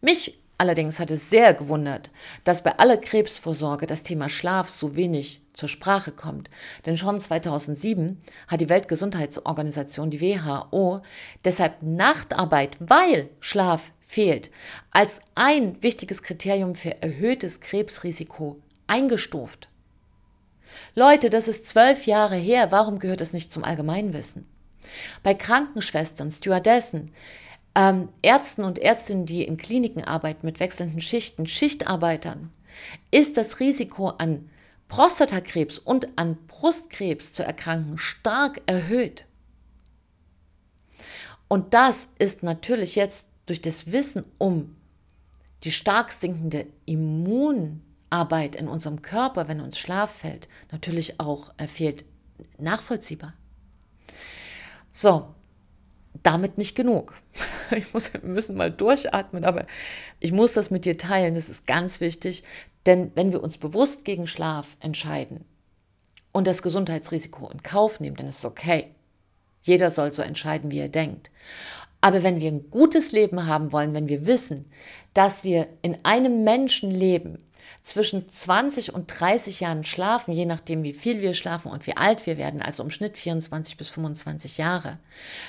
Mich 0.00 0.42
allerdings 0.60 1.00
hat 1.00 1.10
es 1.10 1.30
sehr 1.30 1.54
gewundert, 1.54 2.10
dass 2.44 2.62
bei 2.62 2.78
aller 2.78 2.98
Krebsvorsorge 2.98 3.86
das 3.86 4.02
Thema 4.02 4.28
Schlaf 4.28 4.68
so 4.68 4.94
wenig 4.94 5.40
zur 5.54 5.70
Sprache 5.70 6.12
kommt. 6.12 6.50
Denn 6.84 6.98
schon 6.98 7.18
2007 7.18 8.18
hat 8.46 8.60
die 8.60 8.68
Weltgesundheitsorganisation, 8.68 10.10
die 10.10 10.20
WHO, 10.20 11.00
deshalb 11.46 11.82
Nachtarbeit, 11.82 12.76
weil 12.78 13.30
Schlaf 13.40 13.90
fehlt, 14.00 14.50
als 14.90 15.22
ein 15.34 15.82
wichtiges 15.82 16.22
Kriterium 16.22 16.74
für 16.74 17.02
erhöhtes 17.02 17.62
Krebsrisiko 17.62 18.60
eingestuft. 18.86 19.70
Leute, 20.94 21.30
das 21.30 21.48
ist 21.48 21.66
zwölf 21.66 22.04
Jahre 22.04 22.36
her. 22.36 22.70
Warum 22.70 22.98
gehört 22.98 23.22
das 23.22 23.32
nicht 23.32 23.50
zum 23.50 23.64
Allgemeinwissen? 23.64 24.46
Bei 25.22 25.32
Krankenschwestern, 25.32 26.30
Stewardessen, 26.30 27.12
ähm, 27.74 28.08
Ärzten 28.22 28.64
und 28.64 28.78
Ärztinnen, 28.78 29.26
die 29.26 29.44
in 29.44 29.56
Kliniken 29.56 30.04
arbeiten 30.04 30.46
mit 30.46 30.60
wechselnden 30.60 31.00
Schichten, 31.00 31.46
Schichtarbeitern, 31.46 32.50
ist 33.10 33.36
das 33.36 33.60
Risiko 33.60 34.08
an 34.08 34.50
Prostatakrebs 34.88 35.78
und 35.78 36.08
an 36.16 36.36
Brustkrebs 36.48 37.32
zu 37.32 37.44
erkranken 37.44 37.96
stark 37.96 38.60
erhöht. 38.66 39.24
Und 41.48 41.74
das 41.74 42.08
ist 42.18 42.42
natürlich 42.42 42.96
jetzt 42.96 43.26
durch 43.46 43.62
das 43.62 43.92
Wissen 43.92 44.24
um 44.38 44.76
die 45.64 45.72
stark 45.72 46.12
sinkende 46.12 46.66
Immunarbeit 46.86 48.56
in 48.56 48.68
unserem 48.68 49.02
Körper, 49.02 49.48
wenn 49.48 49.60
uns 49.60 49.78
Schlaf 49.78 50.12
fällt, 50.12 50.48
natürlich 50.72 51.20
auch 51.20 51.52
äh, 51.56 51.66
fehlt, 51.66 52.04
nachvollziehbar. 52.58 53.34
So, 54.90 55.34
damit 56.22 56.58
nicht 56.58 56.74
genug. 56.74 57.14
Ich 57.76 57.94
muss, 57.94 58.12
wir 58.12 58.20
müssen 58.22 58.56
mal 58.56 58.72
durchatmen, 58.72 59.44
aber 59.44 59.64
ich 60.18 60.32
muss 60.32 60.52
das 60.52 60.72
mit 60.72 60.84
dir 60.84 60.98
teilen, 60.98 61.36
das 61.36 61.48
ist 61.48 61.68
ganz 61.68 62.00
wichtig, 62.00 62.42
denn 62.84 63.12
wenn 63.14 63.30
wir 63.30 63.44
uns 63.44 63.58
bewusst 63.58 64.04
gegen 64.04 64.26
Schlaf 64.26 64.76
entscheiden 64.80 65.44
und 66.32 66.48
das 66.48 66.62
Gesundheitsrisiko 66.62 67.48
in 67.48 67.62
Kauf 67.62 68.00
nehmen, 68.00 68.16
dann 68.16 68.26
ist 68.26 68.40
es 68.40 68.44
okay. 68.44 68.88
Jeder 69.62 69.90
soll 69.90 70.10
so 70.10 70.22
entscheiden, 70.22 70.72
wie 70.72 70.80
er 70.80 70.88
denkt. 70.88 71.30
Aber 72.00 72.24
wenn 72.24 72.40
wir 72.40 72.50
ein 72.50 72.70
gutes 72.70 73.12
Leben 73.12 73.46
haben 73.46 73.70
wollen, 73.70 73.94
wenn 73.94 74.08
wir 74.08 74.26
wissen, 74.26 74.70
dass 75.14 75.44
wir 75.44 75.68
in 75.82 76.04
einem 76.04 76.42
Menschen 76.42 76.90
leben, 76.90 77.38
zwischen 77.82 78.28
20 78.28 78.94
und 78.94 79.06
30 79.06 79.60
Jahren 79.60 79.84
schlafen, 79.84 80.32
je 80.32 80.46
nachdem, 80.46 80.82
wie 80.82 80.92
viel 80.92 81.20
wir 81.20 81.34
schlafen 81.34 81.70
und 81.70 81.86
wie 81.86 81.96
alt 81.96 82.26
wir 82.26 82.36
werden, 82.36 82.62
also 82.62 82.82
im 82.82 82.90
Schnitt 82.90 83.16
24 83.16 83.76
bis 83.76 83.88
25 83.88 84.58
Jahre, 84.58 84.98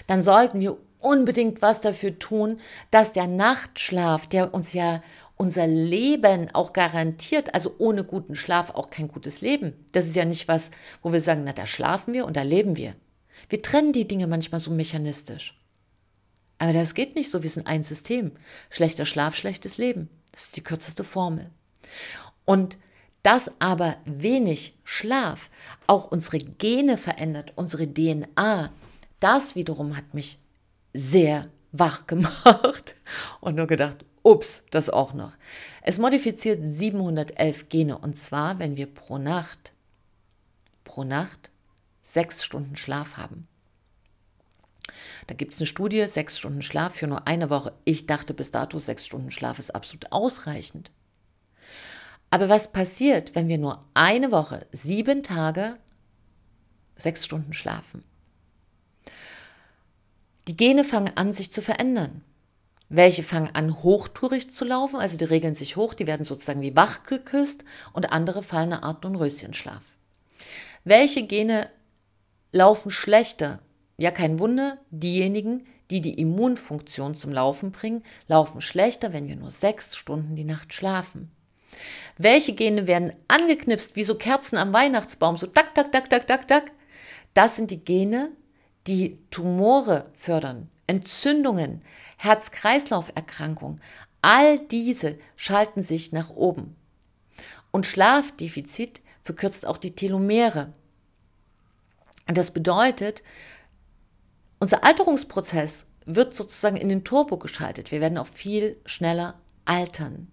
dann 0.07 0.21
sollten 0.21 0.59
wir 0.59 0.77
unbedingt 0.99 1.61
was 1.61 1.81
dafür 1.81 2.17
tun, 2.19 2.59
dass 2.89 3.13
der 3.13 3.27
Nachtschlaf, 3.27 4.27
der 4.27 4.53
uns 4.53 4.73
ja 4.73 5.01
unser 5.35 5.65
Leben 5.65 6.53
auch 6.53 6.71
garantiert, 6.71 7.55
also 7.55 7.73
ohne 7.79 8.03
guten 8.03 8.35
Schlaf 8.35 8.69
auch 8.69 8.91
kein 8.91 9.07
gutes 9.07 9.41
Leben. 9.41 9.73
Das 9.91 10.05
ist 10.05 10.15
ja 10.15 10.23
nicht 10.23 10.47
was, 10.47 10.69
wo 11.01 11.11
wir 11.11 11.19
sagen, 11.19 11.43
na, 11.45 11.51
da 11.51 11.65
schlafen 11.65 12.13
wir 12.13 12.25
und 12.25 12.37
da 12.37 12.43
leben 12.43 12.77
wir. 12.77 12.95
Wir 13.49 13.61
trennen 13.61 13.91
die 13.91 14.07
Dinge 14.07 14.27
manchmal 14.27 14.59
so 14.59 14.69
mechanistisch. 14.69 15.59
Aber 16.59 16.73
das 16.73 16.93
geht 16.93 17.15
nicht 17.15 17.31
so, 17.31 17.41
wir 17.41 17.49
sind 17.49 17.65
ein 17.65 17.81
System. 17.81 18.33
Schlechter 18.69 19.03
Schlaf, 19.03 19.35
schlechtes 19.35 19.79
Leben. 19.79 20.09
Das 20.31 20.45
ist 20.45 20.57
die 20.57 20.63
kürzeste 20.63 21.03
Formel. 21.03 21.49
Und 22.45 22.77
dass 23.23 23.51
aber 23.59 23.97
wenig 24.05 24.75
Schlaf 24.83 25.49
auch 25.87 26.11
unsere 26.11 26.39
Gene 26.39 26.97
verändert, 26.97 27.53
unsere 27.55 27.87
DNA, 27.87 28.71
das 29.19 29.55
wiederum 29.55 29.95
hat 29.95 30.13
mich 30.13 30.39
sehr 30.93 31.49
wach 31.71 32.07
gemacht 32.07 32.95
und 33.41 33.55
nur 33.55 33.67
gedacht, 33.67 34.03
ups, 34.23 34.65
das 34.71 34.89
auch 34.89 35.13
noch. 35.13 35.33
Es 35.81 35.97
modifiziert 35.99 36.59
711 36.63 37.69
Gene 37.69 37.97
und 37.97 38.17
zwar, 38.17 38.59
wenn 38.59 38.75
wir 38.75 38.87
pro 38.87 39.17
Nacht, 39.17 39.73
pro 40.83 41.03
Nacht 41.03 41.51
sechs 42.01 42.43
Stunden 42.43 42.75
Schlaf 42.75 43.17
haben. 43.17 43.47
Da 45.27 45.35
gibt 45.35 45.53
es 45.53 45.59
eine 45.59 45.67
Studie, 45.67 46.05
sechs 46.07 46.37
Stunden 46.37 46.61
Schlaf 46.61 46.95
für 46.95 47.07
nur 47.07 47.27
eine 47.27 47.49
Woche. 47.49 47.73
Ich 47.85 48.07
dachte 48.07 48.33
bis 48.33 48.51
dato, 48.51 48.79
sechs 48.79 49.05
Stunden 49.05 49.31
Schlaf 49.31 49.59
ist 49.59 49.73
absolut 49.73 50.11
ausreichend. 50.11 50.91
Aber 52.31 52.47
was 52.47 52.71
passiert, 52.71 53.35
wenn 53.35 53.49
wir 53.49 53.57
nur 53.57 53.81
eine 53.93 54.31
Woche, 54.31 54.65
sieben 54.71 55.21
Tage, 55.21 55.77
sechs 56.95 57.25
Stunden 57.25 57.51
schlafen? 57.51 58.03
Die 60.47 60.55
Gene 60.55 60.85
fangen 60.85 61.15
an, 61.17 61.33
sich 61.33 61.51
zu 61.51 61.61
verändern. 61.61 62.23
Welche 62.87 63.23
fangen 63.23 63.53
an, 63.53 63.83
hochtourig 63.83 64.51
zu 64.51 64.65
laufen, 64.65 64.97
also 64.97 65.17
die 65.17 65.25
regeln 65.25 65.55
sich 65.55 65.75
hoch, 65.75 65.93
die 65.93 66.07
werden 66.07 66.25
sozusagen 66.25 66.61
wie 66.61 66.75
wach 66.75 67.03
geküsst 67.03 67.65
und 67.93 68.11
andere 68.11 68.43
fallen 68.43 68.73
eine 68.73 68.83
Art 68.83 69.05
Röschenschlaf. 69.05 69.83
Welche 70.83 71.27
Gene 71.27 71.69
laufen 72.53 72.91
schlechter? 72.91 73.59
Ja, 73.97 74.11
kein 74.11 74.39
Wunder, 74.39 74.77
diejenigen, 74.89 75.67
die 75.89 76.01
die 76.01 76.17
Immunfunktion 76.19 77.13
zum 77.13 77.33
Laufen 77.33 77.71
bringen, 77.71 78.03
laufen 78.27 78.61
schlechter, 78.61 79.11
wenn 79.13 79.27
wir 79.27 79.35
nur 79.35 79.51
sechs 79.51 79.95
Stunden 79.95 80.35
die 80.35 80.45
Nacht 80.45 80.73
schlafen. 80.73 81.29
Welche 82.17 82.53
Gene 82.53 82.87
werden 82.87 83.13
angeknipst 83.27 83.95
wie 83.95 84.03
so 84.03 84.15
Kerzen 84.15 84.57
am 84.57 84.73
Weihnachtsbaum, 84.73 85.37
so 85.37 85.47
tak, 85.47 85.73
tak, 85.73 85.91
tak, 85.91 86.09
tak, 86.09 86.27
tak, 86.27 86.47
tak? 86.47 86.71
Das 87.33 87.55
sind 87.55 87.71
die 87.71 87.83
Gene, 87.83 88.31
die 88.87 89.19
Tumore 89.31 90.09
fördern, 90.13 90.69
Entzündungen, 90.87 91.81
Herz-Kreislauf-Erkrankungen. 92.17 93.81
All 94.21 94.59
diese 94.59 95.17
schalten 95.35 95.83
sich 95.83 96.11
nach 96.11 96.29
oben. 96.29 96.75
Und 97.71 97.87
Schlafdefizit 97.87 99.01
verkürzt 99.23 99.65
auch 99.65 99.77
die 99.77 99.95
Telomere. 99.95 100.73
Das 102.27 102.51
bedeutet, 102.51 103.23
unser 104.59 104.83
Alterungsprozess 104.83 105.87
wird 106.05 106.35
sozusagen 106.35 106.77
in 106.77 106.89
den 106.89 107.03
Turbo 107.03 107.37
geschaltet. 107.37 107.91
Wir 107.91 108.01
werden 108.01 108.17
auch 108.17 108.27
viel 108.27 108.79
schneller 108.85 109.39
altern. 109.65 110.31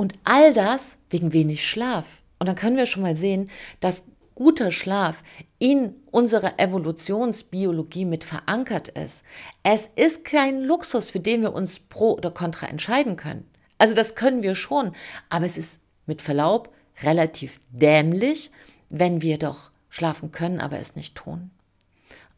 Und 0.00 0.14
all 0.22 0.54
das 0.54 0.96
wegen 1.10 1.32
wenig 1.32 1.66
Schlaf. 1.66 2.22
Und 2.38 2.46
dann 2.46 2.54
können 2.54 2.76
wir 2.76 2.86
schon 2.86 3.02
mal 3.02 3.16
sehen, 3.16 3.50
dass 3.80 4.06
guter 4.36 4.70
Schlaf 4.70 5.24
in 5.58 5.96
unserer 6.12 6.60
Evolutionsbiologie 6.60 8.04
mit 8.04 8.22
verankert 8.22 8.86
ist. 8.90 9.24
Es 9.64 9.88
ist 9.88 10.24
kein 10.24 10.62
Luxus, 10.62 11.10
für 11.10 11.18
den 11.18 11.42
wir 11.42 11.52
uns 11.52 11.80
pro 11.80 12.12
oder 12.12 12.30
contra 12.30 12.68
entscheiden 12.68 13.16
können. 13.16 13.50
Also 13.76 13.96
das 13.96 14.14
können 14.14 14.44
wir 14.44 14.54
schon, 14.54 14.92
aber 15.30 15.46
es 15.46 15.58
ist 15.58 15.80
mit 16.06 16.22
Verlaub 16.22 16.72
relativ 17.02 17.58
dämlich, 17.70 18.52
wenn 18.90 19.20
wir 19.20 19.36
doch 19.36 19.72
schlafen 19.90 20.30
können, 20.30 20.60
aber 20.60 20.78
es 20.78 20.94
nicht 20.94 21.16
tun. 21.16 21.50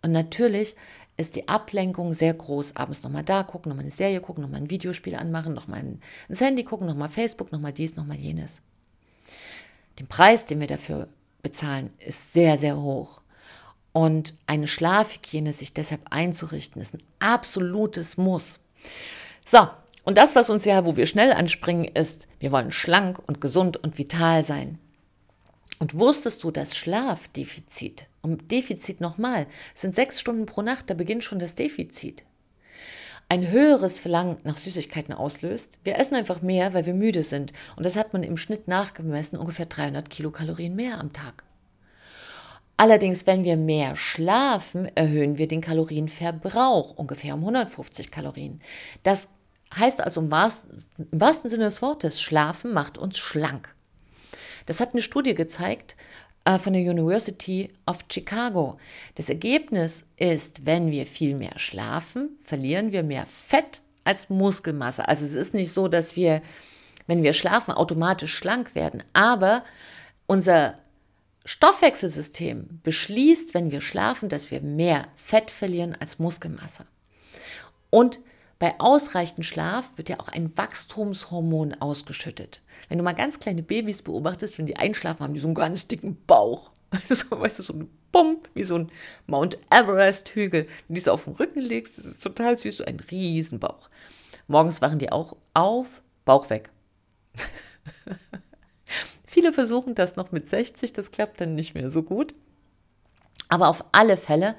Und 0.00 0.12
natürlich 0.12 0.76
ist 1.20 1.36
die 1.36 1.48
Ablenkung 1.48 2.12
sehr 2.12 2.34
groß. 2.34 2.76
Abends 2.76 3.02
nochmal 3.02 3.24
da 3.24 3.42
gucken, 3.42 3.70
nochmal 3.70 3.84
eine 3.84 3.90
Serie 3.90 4.20
gucken, 4.20 4.42
nochmal 4.42 4.60
ein 4.60 4.70
Videospiel 4.70 5.14
anmachen, 5.14 5.54
nochmal 5.54 5.80
ein, 5.80 6.00
Handy 6.36 6.64
gucken, 6.64 6.86
nochmal 6.86 7.08
Facebook, 7.08 7.52
nochmal 7.52 7.72
dies, 7.72 7.96
nochmal 7.96 8.16
jenes. 8.16 8.62
Den 9.98 10.06
Preis, 10.06 10.46
den 10.46 10.60
wir 10.60 10.66
dafür 10.66 11.08
bezahlen, 11.42 11.90
ist 11.98 12.32
sehr, 12.32 12.58
sehr 12.58 12.80
hoch. 12.80 13.20
Und 13.92 14.34
eine 14.46 14.66
Schlafhygiene 14.66 15.52
sich 15.52 15.74
deshalb 15.74 16.02
einzurichten, 16.10 16.80
ist 16.80 16.94
ein 16.94 17.02
absolutes 17.18 18.16
Muss. 18.16 18.60
So, 19.44 19.68
und 20.04 20.16
das, 20.16 20.34
was 20.34 20.48
uns 20.50 20.64
ja, 20.64 20.84
wo 20.86 20.96
wir 20.96 21.06
schnell 21.06 21.32
anspringen, 21.32 21.84
ist, 21.84 22.28
wir 22.38 22.52
wollen 22.52 22.72
schlank 22.72 23.20
und 23.26 23.40
gesund 23.40 23.76
und 23.76 23.98
vital 23.98 24.44
sein. 24.44 24.78
Und 25.78 25.94
wusstest 25.94 26.44
du, 26.44 26.50
dass 26.50 26.76
Schlafdefizit, 26.76 28.06
und 28.22 28.50
Defizit 28.50 29.00
nochmal, 29.00 29.46
sind 29.74 29.94
sechs 29.94 30.20
Stunden 30.20 30.46
pro 30.46 30.62
Nacht, 30.62 30.90
da 30.90 30.94
beginnt 30.94 31.24
schon 31.24 31.38
das 31.38 31.54
Defizit, 31.54 32.22
ein 33.28 33.48
höheres 33.48 34.00
Verlangen 34.00 34.38
nach 34.42 34.56
Süßigkeiten 34.56 35.14
auslöst. 35.14 35.78
Wir 35.84 35.98
essen 35.98 36.16
einfach 36.16 36.42
mehr, 36.42 36.74
weil 36.74 36.84
wir 36.84 36.94
müde 36.94 37.22
sind. 37.22 37.52
Und 37.76 37.86
das 37.86 37.94
hat 37.94 38.12
man 38.12 38.24
im 38.24 38.36
Schnitt 38.36 38.66
nachgemessen, 38.66 39.38
ungefähr 39.38 39.66
300 39.66 40.10
Kilokalorien 40.10 40.74
mehr 40.74 40.98
am 40.98 41.12
Tag. 41.12 41.44
Allerdings, 42.76 43.26
wenn 43.28 43.44
wir 43.44 43.56
mehr 43.56 43.94
schlafen, 43.94 44.90
erhöhen 44.96 45.38
wir 45.38 45.46
den 45.46 45.60
Kalorienverbrauch 45.60 46.96
ungefähr 46.96 47.34
um 47.34 47.40
150 47.40 48.10
Kalorien. 48.10 48.62
Das 49.04 49.28
heißt 49.76 50.00
also 50.00 50.22
im 50.22 50.30
wahrsten, 50.32 50.78
im 51.12 51.20
wahrsten 51.20 51.50
Sinne 51.50 51.64
des 51.64 51.82
Wortes, 51.82 52.20
Schlafen 52.20 52.72
macht 52.72 52.98
uns 52.98 53.18
schlank. 53.18 53.72
Das 54.66 54.80
hat 54.80 54.92
eine 54.92 55.02
Studie 55.02 55.34
gezeigt 55.34 55.94
äh, 56.50 56.58
von 56.58 56.72
der 56.72 56.82
University 56.82 57.70
of 57.86 57.98
Chicago. 58.10 58.78
Das 59.14 59.28
Ergebnis 59.28 60.06
ist, 60.16 60.66
wenn 60.66 60.90
wir 60.90 61.06
viel 61.06 61.36
mehr 61.36 61.58
schlafen, 61.58 62.30
verlieren 62.40 62.92
wir 62.92 63.02
mehr 63.02 63.26
Fett 63.26 63.80
als 64.04 64.30
Muskelmasse. 64.30 65.06
Also 65.06 65.26
es 65.26 65.34
ist 65.34 65.54
nicht 65.54 65.72
so, 65.72 65.88
dass 65.88 66.16
wir, 66.16 66.42
wenn 67.06 67.22
wir 67.22 67.32
schlafen, 67.34 67.72
automatisch 67.72 68.34
schlank 68.34 68.74
werden, 68.74 69.02
aber 69.12 69.64
unser 70.26 70.76
Stoffwechselsystem 71.44 72.80
beschließt, 72.82 73.54
wenn 73.54 73.70
wir 73.70 73.80
schlafen, 73.80 74.28
dass 74.28 74.50
wir 74.50 74.60
mehr 74.60 75.08
Fett 75.16 75.50
verlieren 75.50 75.96
als 75.98 76.18
Muskelmasse. 76.18 76.86
Und 77.90 78.20
bei 78.58 78.78
ausreichend 78.78 79.46
Schlaf 79.46 79.90
wird 79.96 80.10
ja 80.10 80.20
auch 80.20 80.28
ein 80.28 80.56
Wachstumshormon 80.56 81.74
ausgeschüttet. 81.80 82.60
Wenn 82.90 82.98
du 82.98 83.04
mal 83.04 83.14
ganz 83.14 83.38
kleine 83.38 83.62
Babys 83.62 84.02
beobachtest, 84.02 84.58
wenn 84.58 84.66
die 84.66 84.76
einschlafen, 84.76 85.22
haben 85.22 85.32
die 85.32 85.38
so 85.38 85.46
einen 85.46 85.54
ganz 85.54 85.86
dicken 85.86 86.18
Bauch. 86.26 86.70
Also, 87.08 87.40
weißt 87.40 87.60
du, 87.60 87.62
so 87.62 87.72
ein 87.72 87.88
Pump, 88.10 88.48
wie 88.52 88.64
so 88.64 88.74
ein 88.74 88.90
Mount 89.28 89.58
Everest-Hügel. 89.70 90.66
Wenn 90.88 90.94
du 90.96 91.00
so 91.00 91.12
auf 91.12 91.22
den 91.22 91.34
Rücken 91.34 91.60
legst, 91.60 91.96
das 91.96 92.04
ist 92.04 92.20
total 92.20 92.58
süß, 92.58 92.78
so 92.78 92.84
ein 92.84 92.98
Riesenbauch. 92.98 93.88
Morgens 94.48 94.82
wachen 94.82 94.98
die 94.98 95.12
auch 95.12 95.36
auf, 95.54 96.02
Bauch 96.24 96.50
weg. 96.50 96.70
Viele 99.24 99.52
versuchen 99.52 99.94
das 99.94 100.16
noch 100.16 100.32
mit 100.32 100.50
60, 100.50 100.92
das 100.92 101.12
klappt 101.12 101.40
dann 101.40 101.54
nicht 101.54 101.76
mehr 101.76 101.90
so 101.90 102.02
gut. 102.02 102.34
Aber 103.48 103.68
auf 103.68 103.84
alle 103.92 104.16
Fälle 104.16 104.56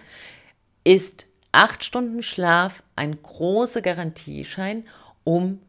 ist 0.85 1.27
acht 1.51 1.83
Stunden 1.83 2.23
Schlaf 2.23 2.81
ein 2.95 3.21
großer 3.21 3.81
Garantieschein, 3.81 4.85
um 5.25 5.59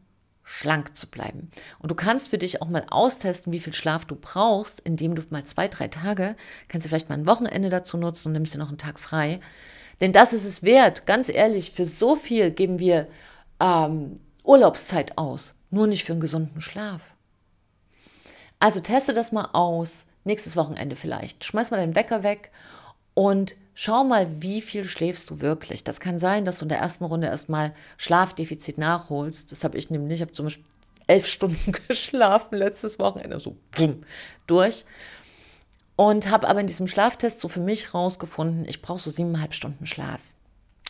schlank 0.43 0.95
zu 0.97 1.07
bleiben. 1.07 1.49
Und 1.79 1.89
du 1.89 1.95
kannst 1.95 2.29
für 2.29 2.37
dich 2.37 2.61
auch 2.61 2.67
mal 2.67 2.85
austesten, 2.89 3.53
wie 3.53 3.59
viel 3.59 3.73
Schlaf 3.73 4.05
du 4.05 4.15
brauchst, 4.15 4.79
indem 4.81 5.15
du 5.15 5.23
mal 5.29 5.45
zwei, 5.45 5.67
drei 5.67 5.87
Tage, 5.87 6.35
kannst 6.67 6.85
du 6.85 6.89
vielleicht 6.89 7.09
mal 7.09 7.17
ein 7.17 7.25
Wochenende 7.25 7.69
dazu 7.69 7.97
nutzen 7.97 8.29
und 8.29 8.33
nimmst 8.33 8.53
dir 8.53 8.59
noch 8.59 8.69
einen 8.69 8.77
Tag 8.77 8.99
frei. 8.99 9.39
Denn 10.01 10.11
das 10.11 10.33
ist 10.33 10.45
es 10.45 10.63
wert, 10.63 11.05
ganz 11.05 11.29
ehrlich, 11.29 11.71
für 11.71 11.85
so 11.85 12.15
viel 12.15 12.51
geben 12.51 12.79
wir 12.79 13.07
ähm, 13.59 14.19
Urlaubszeit 14.43 15.17
aus, 15.17 15.55
nur 15.69 15.87
nicht 15.87 16.03
für 16.03 16.13
einen 16.13 16.21
gesunden 16.21 16.61
Schlaf. 16.61 17.13
Also 18.59 18.79
teste 18.79 19.13
das 19.13 19.31
mal 19.31 19.49
aus, 19.53 20.05
nächstes 20.23 20.55
Wochenende 20.55 20.95
vielleicht. 20.95 21.43
Schmeiß 21.45 21.71
mal 21.71 21.77
deinen 21.77 21.95
Wecker 21.95 22.23
weg 22.23 22.51
und 23.13 23.55
schau 23.73 24.03
mal, 24.03 24.41
wie 24.41 24.61
viel 24.61 24.83
schläfst 24.83 25.29
du 25.29 25.41
wirklich. 25.41 25.83
Das 25.83 25.99
kann 25.99 26.19
sein, 26.19 26.45
dass 26.45 26.57
du 26.57 26.65
in 26.65 26.69
der 26.69 26.79
ersten 26.79 27.05
Runde 27.05 27.27
erstmal 27.27 27.73
Schlafdefizit 27.97 28.77
nachholst. 28.77 29.51
Das 29.51 29.63
habe 29.63 29.77
ich 29.77 29.89
nämlich, 29.89 30.15
ich 30.15 30.21
habe 30.21 30.31
zum 30.31 30.45
Beispiel 30.45 30.65
elf 31.07 31.27
Stunden 31.27 31.71
geschlafen 31.87 32.57
letztes 32.57 32.99
Wochenende, 32.99 33.39
so 33.39 33.55
bumm, 33.71 34.03
durch. 34.47 34.85
Und 35.95 36.29
habe 36.29 36.47
aber 36.47 36.59
in 36.59 36.67
diesem 36.67 36.87
Schlaftest 36.87 37.39
so 37.39 37.47
für 37.47 37.59
mich 37.59 37.93
rausgefunden, 37.93 38.67
ich 38.67 38.81
brauche 38.81 38.99
so 38.99 39.11
siebeneinhalb 39.11 39.53
Stunden 39.53 39.85
Schlaf, 39.85 40.21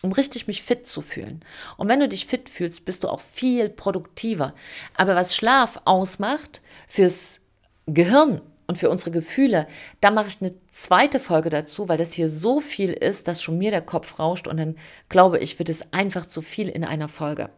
um 0.02 0.12
richtig 0.12 0.46
mich 0.46 0.62
fit 0.62 0.86
zu 0.86 1.02
fühlen. 1.02 1.44
Und 1.76 1.88
wenn 1.88 2.00
du 2.00 2.08
dich 2.08 2.26
fit 2.26 2.48
fühlst, 2.48 2.86
bist 2.86 3.04
du 3.04 3.08
auch 3.08 3.20
viel 3.20 3.68
produktiver. 3.68 4.54
Aber 4.96 5.14
was 5.14 5.36
Schlaf 5.36 5.82
ausmacht 5.84 6.62
fürs 6.88 7.42
Gehirn 7.86 8.40
und 8.66 8.78
für 8.78 8.90
unsere 8.90 9.10
Gefühle, 9.10 9.66
da 10.00 10.10
mache 10.10 10.28
ich 10.28 10.40
eine 10.40 10.54
zweite 10.68 11.20
Folge 11.20 11.50
dazu, 11.50 11.88
weil 11.88 11.98
das 11.98 12.12
hier 12.12 12.28
so 12.28 12.60
viel 12.60 12.92
ist, 12.92 13.28
dass 13.28 13.42
schon 13.42 13.58
mir 13.58 13.70
der 13.70 13.82
Kopf 13.82 14.18
rauscht 14.18 14.48
und 14.48 14.56
dann 14.56 14.76
glaube 15.08 15.38
ich, 15.38 15.58
wird 15.58 15.68
es 15.68 15.92
einfach 15.92 16.26
zu 16.26 16.42
viel 16.42 16.68
in 16.68 16.84
einer 16.84 17.08
Folge. 17.08 17.50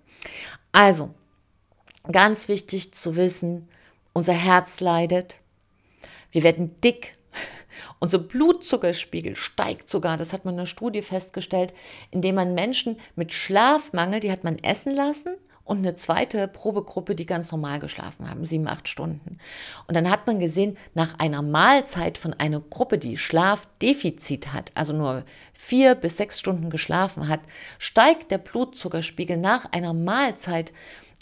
Also, 0.72 1.14
ganz 2.10 2.48
wichtig 2.48 2.92
zu 2.94 3.16
wissen, 3.16 3.68
unser 4.12 4.32
Herz 4.32 4.80
leidet, 4.80 5.38
wir 6.32 6.42
werden 6.42 6.80
dick, 6.80 7.14
unser 8.00 8.18
Blutzuckerspiegel 8.18 9.36
steigt 9.36 9.88
sogar, 9.88 10.16
das 10.16 10.32
hat 10.32 10.44
man 10.44 10.54
in 10.54 10.60
einer 10.60 10.66
Studie 10.66 11.02
festgestellt, 11.02 11.72
indem 12.10 12.34
man 12.34 12.54
Menschen 12.54 12.98
mit 13.14 13.32
Schlafmangel, 13.32 14.20
die 14.20 14.32
hat 14.32 14.44
man 14.44 14.58
essen 14.58 14.94
lassen 14.94 15.36
und 15.66 15.78
eine 15.78 15.96
zweite 15.96 16.46
Probegruppe, 16.46 17.16
die 17.16 17.26
ganz 17.26 17.50
normal 17.50 17.80
geschlafen 17.80 18.30
haben, 18.30 18.44
sieben, 18.44 18.68
acht 18.68 18.88
Stunden. 18.88 19.38
Und 19.88 19.96
dann 19.96 20.08
hat 20.08 20.26
man 20.26 20.38
gesehen, 20.38 20.78
nach 20.94 21.18
einer 21.18 21.42
Mahlzeit 21.42 22.18
von 22.18 22.32
einer 22.32 22.60
Gruppe, 22.60 22.98
die 22.98 23.18
Schlafdefizit 23.18 24.52
hat, 24.52 24.70
also 24.74 24.92
nur 24.92 25.24
vier 25.52 25.96
bis 25.96 26.16
sechs 26.16 26.38
Stunden 26.38 26.70
geschlafen 26.70 27.26
hat, 27.26 27.40
steigt 27.78 28.30
der 28.30 28.38
Blutzuckerspiegel 28.38 29.36
nach 29.36 29.72
einer 29.72 29.92
Mahlzeit 29.92 30.72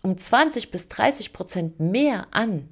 um 0.02 0.18
20 0.18 0.70
bis 0.70 0.90
30 0.90 1.32
Prozent 1.32 1.80
mehr 1.80 2.26
an. 2.30 2.68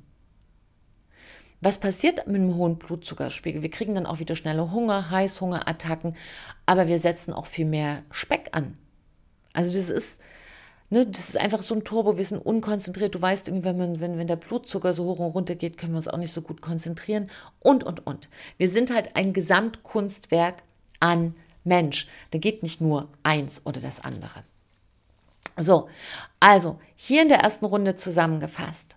Was 1.62 1.78
passiert 1.78 2.26
mit 2.26 2.36
einem 2.36 2.56
hohen 2.56 2.76
Blutzuckerspiegel? 2.76 3.62
Wir 3.62 3.70
kriegen 3.70 3.94
dann 3.94 4.04
auch 4.04 4.18
wieder 4.18 4.36
schnelle 4.36 4.72
Hunger, 4.72 5.08
Heißhungerattacken, 5.08 6.16
aber 6.66 6.86
wir 6.86 6.98
setzen 6.98 7.32
auch 7.32 7.46
viel 7.46 7.64
mehr 7.64 8.02
Speck 8.10 8.50
an. 8.52 8.76
Also 9.54 9.72
das 9.72 9.88
ist 9.88 10.20
Ne, 10.92 11.06
das 11.06 11.30
ist 11.30 11.40
einfach 11.40 11.62
so 11.62 11.74
ein 11.74 11.84
Turbo, 11.84 12.18
wir 12.18 12.24
sind 12.26 12.44
unkonzentriert. 12.44 13.14
Du 13.14 13.22
weißt 13.22 13.50
wenn, 13.50 13.78
man, 13.78 13.98
wenn, 13.98 14.18
wenn 14.18 14.26
der 14.26 14.36
Blutzucker 14.36 14.92
so 14.92 15.06
hoch 15.06 15.20
und 15.20 15.30
runter 15.30 15.54
geht, 15.54 15.78
können 15.78 15.94
wir 15.94 15.96
uns 15.96 16.06
auch 16.06 16.18
nicht 16.18 16.34
so 16.34 16.42
gut 16.42 16.60
konzentrieren. 16.60 17.30
Und, 17.60 17.82
und, 17.82 18.06
und. 18.06 18.28
Wir 18.58 18.68
sind 18.68 18.92
halt 18.92 19.16
ein 19.16 19.32
Gesamtkunstwerk 19.32 20.56
an 21.00 21.34
Mensch. 21.64 22.08
Da 22.30 22.36
geht 22.36 22.62
nicht 22.62 22.82
nur 22.82 23.08
eins 23.22 23.62
oder 23.64 23.80
das 23.80 24.04
andere. 24.04 24.44
So, 25.56 25.88
also 26.40 26.78
hier 26.94 27.22
in 27.22 27.30
der 27.30 27.38
ersten 27.38 27.64
Runde 27.64 27.96
zusammengefasst. 27.96 28.96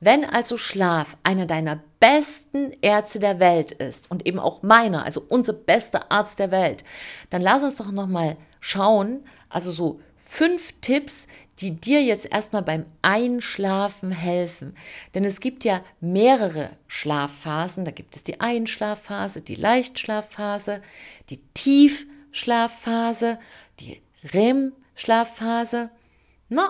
Wenn 0.00 0.24
also 0.24 0.56
Schlaf 0.56 1.16
einer 1.22 1.46
deiner 1.46 1.78
besten 2.00 2.72
Ärzte 2.82 3.20
der 3.20 3.38
Welt 3.38 3.70
ist 3.70 4.10
und 4.10 4.26
eben 4.26 4.40
auch 4.40 4.64
meiner, 4.64 5.04
also 5.04 5.24
unser 5.28 5.52
bester 5.52 6.10
Arzt 6.10 6.40
der 6.40 6.50
Welt, 6.50 6.82
dann 7.30 7.42
lass 7.42 7.62
uns 7.62 7.76
doch 7.76 7.92
noch 7.92 8.08
mal 8.08 8.36
schauen, 8.58 9.24
also 9.48 9.70
so 9.70 10.00
fünf 10.28 10.74
Tipps, 10.82 11.26
die 11.60 11.72
dir 11.72 12.02
jetzt 12.02 12.30
erstmal 12.30 12.62
beim 12.62 12.84
Einschlafen 13.00 14.12
helfen. 14.12 14.76
Denn 15.14 15.24
es 15.24 15.40
gibt 15.40 15.64
ja 15.64 15.82
mehrere 16.00 16.70
Schlafphasen. 16.86 17.86
Da 17.86 17.90
gibt 17.90 18.14
es 18.14 18.24
die 18.24 18.38
Einschlafphase, 18.38 19.40
die 19.40 19.54
Leichtschlafphase, 19.54 20.82
die 21.30 21.40
Tiefschlafphase, 21.54 23.38
die 23.80 24.02
REM-Schlafphase 24.32 25.90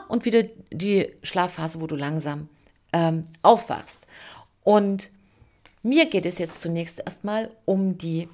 und 0.08 0.24
wieder 0.24 0.44
die 0.72 1.12
Schlafphase, 1.22 1.80
wo 1.80 1.88
du 1.88 1.96
langsam 1.96 2.48
ähm, 2.92 3.24
aufwachst. 3.42 4.06
Und 4.62 5.10
mir 5.82 6.06
geht 6.06 6.26
es 6.26 6.38
jetzt 6.38 6.62
zunächst 6.62 7.00
erstmal 7.00 7.50
um 7.64 7.98
die 7.98 8.28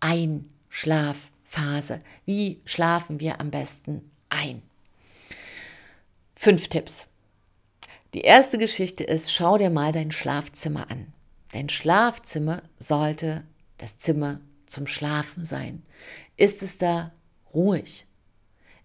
Einschlafphase. 0.00 2.00
Wie 2.26 2.60
schlafen 2.64 3.20
wir 3.20 3.40
am 3.40 3.50
besten 3.50 4.09
ein. 4.40 4.62
Fünf 6.34 6.68
Tipps. 6.68 7.08
Die 8.14 8.22
erste 8.22 8.58
Geschichte 8.58 9.04
ist, 9.04 9.32
schau 9.32 9.58
dir 9.58 9.70
mal 9.70 9.92
dein 9.92 10.10
Schlafzimmer 10.10 10.90
an. 10.90 11.12
Dein 11.52 11.68
Schlafzimmer 11.68 12.62
sollte 12.78 13.44
das 13.78 13.98
Zimmer 13.98 14.40
zum 14.66 14.86
Schlafen 14.86 15.44
sein. 15.44 15.82
Ist 16.36 16.62
es 16.62 16.78
da 16.78 17.12
ruhig? 17.52 18.06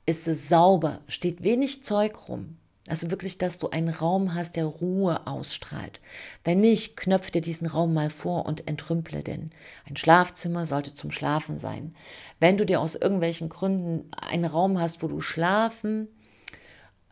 Ist 0.06 0.28
es 0.28 0.50
sauber? 0.50 1.02
Steht 1.08 1.44
wenig 1.44 1.84
Zeug 1.84 2.28
rum? 2.28 2.58
Also 2.88 3.10
wirklich, 3.10 3.40
dass 3.40 3.58
du 3.58 3.72
einen 3.72 3.90
Raum 3.90 4.36
hast, 4.36 4.56
der 4.56 4.66
Ruhe 4.66 5.26
ausstrahlt. 5.26 6.02
Wenn 6.44 6.60
nicht, 6.60 6.96
knöpf 6.96 7.32
dir 7.32 7.42
diesen 7.42 7.66
Raum 7.66 7.96
mal 7.96 8.12
vor 8.12 8.46
und 8.46 8.68
entrümple 8.68 9.24
den. 9.24 9.50
Ein 9.90 9.98
Schlafzimmer 9.98 10.68
sollte 10.68 10.94
zum 10.94 11.12
Schlafen 11.12 11.58
sein. 11.58 11.96
Wenn 12.40 12.58
du 12.58 12.66
dir 12.66 12.80
aus 12.80 12.94
irgendwelchen 12.94 13.50
Gründen 13.50 14.08
einen 14.16 14.46
Raum 14.46 14.80
hast, 14.80 15.02
wo 15.02 15.08
du 15.08 15.20
schlafen 15.20 16.10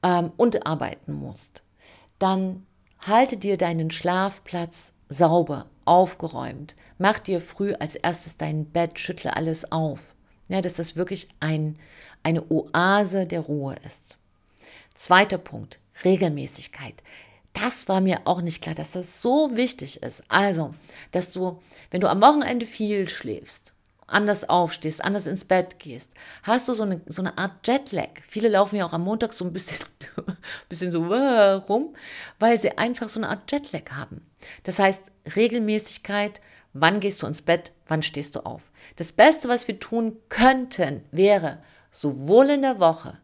ähm, 0.04 0.32
und 0.38 0.68
arbeiten 0.68 1.14
musst, 1.14 1.64
dann 2.20 2.68
halte 3.00 3.38
dir 3.38 3.58
deinen 3.58 3.90
Schlafplatz 3.90 5.00
sauber, 5.10 5.66
aufgeräumt. 5.86 6.76
Mach 7.00 7.18
dir 7.18 7.42
früh 7.42 7.74
als 7.74 7.96
erstes 7.96 8.38
dein 8.38 8.66
Bett, 8.66 9.00
schüttle 9.00 9.36
alles 9.36 9.72
auf. 9.72 10.14
Ja, 10.50 10.62
dass 10.62 10.76
das 10.76 10.96
wirklich 10.96 11.30
ein, 11.40 11.80
eine 12.22 12.44
Oase 12.52 13.26
der 13.26 13.40
Ruhe 13.40 13.76
ist. 13.84 14.20
Zweiter 15.04 15.38
Punkt, 15.38 15.80
Regelmäßigkeit. 16.06 16.94
Das 17.52 17.90
war 17.90 18.00
mir 18.00 18.22
auch 18.24 18.40
nicht 18.40 18.64
klar, 18.64 18.74
dass 18.74 18.92
das 18.92 19.22
so 19.22 19.54
wichtig 19.54 20.02
ist. 20.02 20.24
Also, 20.30 20.76
dass 21.12 21.34
du, 21.34 21.62
wenn 21.92 22.00
du 22.00 22.10
am 22.10 22.22
Wochenende 22.22 22.66
viel 22.66 23.10
schläfst, 23.10 23.74
anders 24.08 24.48
aufstehst, 24.48 25.04
anders 25.04 25.28
ins 25.28 25.44
Bett 25.44 25.78
gehst, 25.78 26.14
hast 26.44 26.70
du 26.70 26.74
so 26.74 26.84
eine, 26.84 27.02
so 27.06 27.22
eine 27.22 27.38
Art 27.38 27.68
Jetlag. 27.68 28.12
Viele 28.30 28.48
laufen 28.48 28.78
ja 28.78 28.86
auch 28.86 28.94
am 28.94 29.04
Montag 29.04 29.34
so 29.34 29.44
ein 29.44 29.52
bisschen, 29.52 29.86
bisschen 30.70 30.94
so 30.94 31.04
rum, 31.04 31.98
weil 32.40 32.58
sie 32.58 32.78
einfach 32.78 33.10
so 33.10 33.20
eine 33.20 33.28
Art 33.28 33.52
Jetlag 33.52 33.92
haben. 33.92 34.26
Das 34.64 34.80
heißt, 34.80 35.12
Regelmäßigkeit, 35.36 36.40
wann 36.72 37.02
gehst 37.02 37.22
du 37.22 37.28
ins 37.28 37.42
Bett, 37.42 37.74
wann 37.90 38.04
stehst 38.04 38.38
du 38.38 38.46
auf. 38.46 38.72
Das 38.96 39.12
Beste, 39.12 39.50
was 39.50 39.68
wir 39.68 39.82
tun 39.82 40.16
könnten, 40.30 41.04
wäre 41.12 41.62
sowohl 41.92 42.52
in 42.52 42.62
der 42.62 42.80
Woche 42.80 43.20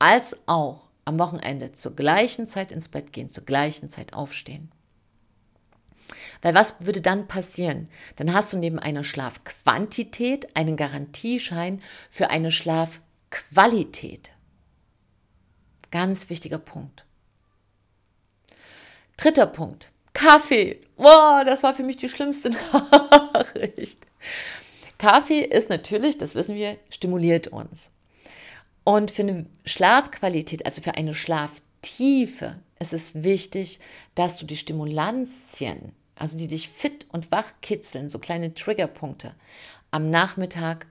als 0.00 0.36
auch 0.48 0.89
am 1.04 1.18
Wochenende 1.18 1.72
zur 1.72 1.94
gleichen 1.94 2.46
Zeit 2.46 2.72
ins 2.72 2.88
Bett 2.88 3.12
gehen, 3.12 3.30
zur 3.30 3.44
gleichen 3.44 3.90
Zeit 3.90 4.12
aufstehen. 4.12 4.70
Weil 6.42 6.54
was 6.54 6.74
würde 6.80 7.00
dann 7.00 7.28
passieren? 7.28 7.88
Dann 8.16 8.32
hast 8.32 8.52
du 8.52 8.58
neben 8.58 8.78
einer 8.78 9.04
Schlafquantität 9.04 10.56
einen 10.56 10.76
Garantieschein 10.76 11.82
für 12.10 12.30
eine 12.30 12.50
Schlafqualität. 12.50 14.30
Ganz 15.90 16.30
wichtiger 16.30 16.58
Punkt. 16.58 17.04
Dritter 19.16 19.46
Punkt. 19.46 19.90
Kaffee. 20.12 20.80
Wow, 20.96 21.44
das 21.44 21.62
war 21.62 21.74
für 21.74 21.82
mich 21.82 21.96
die 21.96 22.08
schlimmste 22.08 22.50
Nachricht. 22.72 24.06
Kaffee 24.98 25.40
ist 25.40 25.68
natürlich, 25.70 26.18
das 26.18 26.34
wissen 26.34 26.54
wir, 26.54 26.78
stimuliert 26.90 27.48
uns. 27.48 27.90
Und 28.90 29.12
für 29.12 29.22
eine 29.22 29.46
Schlafqualität, 29.64 30.66
also 30.66 30.82
für 30.82 30.96
eine 30.96 31.14
Schlaftiefe, 31.14 32.56
ist 32.80 32.92
es 32.92 33.22
wichtig, 33.22 33.78
dass 34.16 34.36
du 34.36 34.46
die 34.46 34.56
Stimulantien, 34.56 35.92
also 36.16 36.36
die 36.36 36.48
dich 36.48 36.68
fit 36.68 37.06
und 37.12 37.30
wach 37.30 37.52
kitzeln, 37.62 38.08
so 38.08 38.18
kleine 38.18 38.52
Triggerpunkte, 38.52 39.36
am 39.92 40.10
Nachmittag 40.10 40.88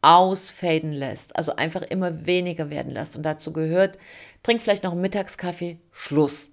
ausfaden 0.00 0.94
lässt, 0.94 1.36
also 1.36 1.54
einfach 1.54 1.82
immer 1.82 2.24
weniger 2.24 2.70
werden 2.70 2.90
lässt. 2.90 3.14
Und 3.14 3.24
dazu 3.24 3.52
gehört, 3.52 3.98
trink 4.42 4.62
vielleicht 4.62 4.82
noch 4.82 4.92
einen 4.92 5.02
Mittagskaffee, 5.02 5.76
Schluss. 5.92 6.48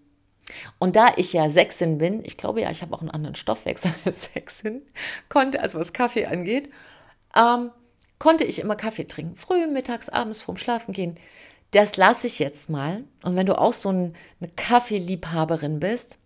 Und 0.77 0.97
da 0.97 1.13
ich 1.15 1.31
ja 1.31 1.49
Sechsin 1.49 1.99
bin, 1.99 2.21
ich 2.25 2.35
glaube 2.35 2.59
ja, 2.59 2.69
ich 2.69 2.81
habe 2.81 2.93
auch 2.93 2.99
einen 2.99 3.11
anderen 3.11 3.35
Stoffwechsel 3.35 3.93
als 4.03 4.33
Sechsin, 4.33 4.81
konnte, 5.29 5.61
also 5.61 5.79
was 5.79 5.93
Kaffee 5.93 6.25
angeht, 6.25 6.69
ähm, 7.33 7.71
konnte 8.21 8.43
ich 8.43 8.59
immer 8.59 8.75
Kaffee 8.75 9.05
trinken. 9.05 9.35
Früh, 9.35 9.65
mittags, 9.65 10.07
abends 10.07 10.43
vorm 10.43 10.55
Schlafen 10.55 10.93
gehen. 10.93 11.15
Das 11.71 11.97
lasse 11.97 12.27
ich 12.27 12.37
jetzt 12.37 12.69
mal. 12.69 13.03
Und 13.23 13.35
wenn 13.35 13.47
du 13.47 13.57
auch 13.57 13.73
so 13.73 13.91
ein, 13.91 14.13
eine 14.39 14.51
Kaffeeliebhaberin 14.55 15.79
bist, 15.79 16.19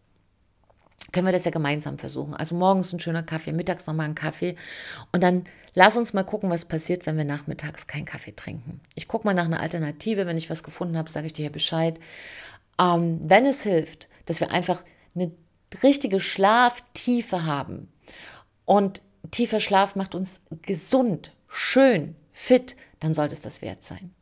können 1.14 1.26
wir 1.26 1.32
das 1.32 1.46
ja 1.46 1.52
gemeinsam 1.52 1.98
versuchen. 1.98 2.34
Also 2.34 2.54
morgens 2.54 2.92
ein 2.92 3.00
schöner 3.00 3.24
Kaffee, 3.24 3.54
mittags 3.54 3.88
nochmal 3.88 4.10
ein 4.10 4.16
Kaffee. 4.16 4.58
Und 5.14 5.24
dann 5.24 5.46
lass 5.74 5.96
uns 5.96 6.12
mal 6.12 6.26
gucken, 6.26 6.50
was 6.50 6.66
passiert, 6.66 7.06
wenn 7.06 7.16
wir 7.16 7.24
nachmittags 7.24 7.88
keinen 7.88 8.04
Kaffee 8.04 8.36
trinken. 8.36 8.82
Ich 8.96 9.08
gucke 9.08 9.26
mal 9.26 9.34
nach 9.34 9.46
einer 9.46 9.62
Alternative. 9.62 10.26
Wenn 10.26 10.38
ich 10.38 10.50
was 10.50 10.64
gefunden 10.64 10.98
habe, 10.98 11.10
sage 11.10 11.28
ich 11.28 11.34
dir 11.34 11.44
hier 11.44 11.52
Bescheid. 11.54 11.98
Ähm, 12.78 13.22
wenn 13.24 13.46
es 13.46 13.64
hilft, 13.64 14.10
dass 14.26 14.42
wir 14.42 14.52
einfach 14.52 14.84
eine 15.16 15.32
richtige 15.82 16.20
Schlaftiefe 16.20 17.46
haben. 17.46 17.88
Und 18.66 19.02
tiefer 19.32 19.62
Schlaf 19.62 19.96
macht 19.96 20.14
uns 20.14 20.42
gesund, 20.62 21.32
schön, 21.48 22.16
fit, 22.32 22.76
dann 23.00 23.14
sollte 23.14 23.34
es 23.34 23.42
das 23.42 23.62
wert 23.62 23.84
sein. 23.84 24.14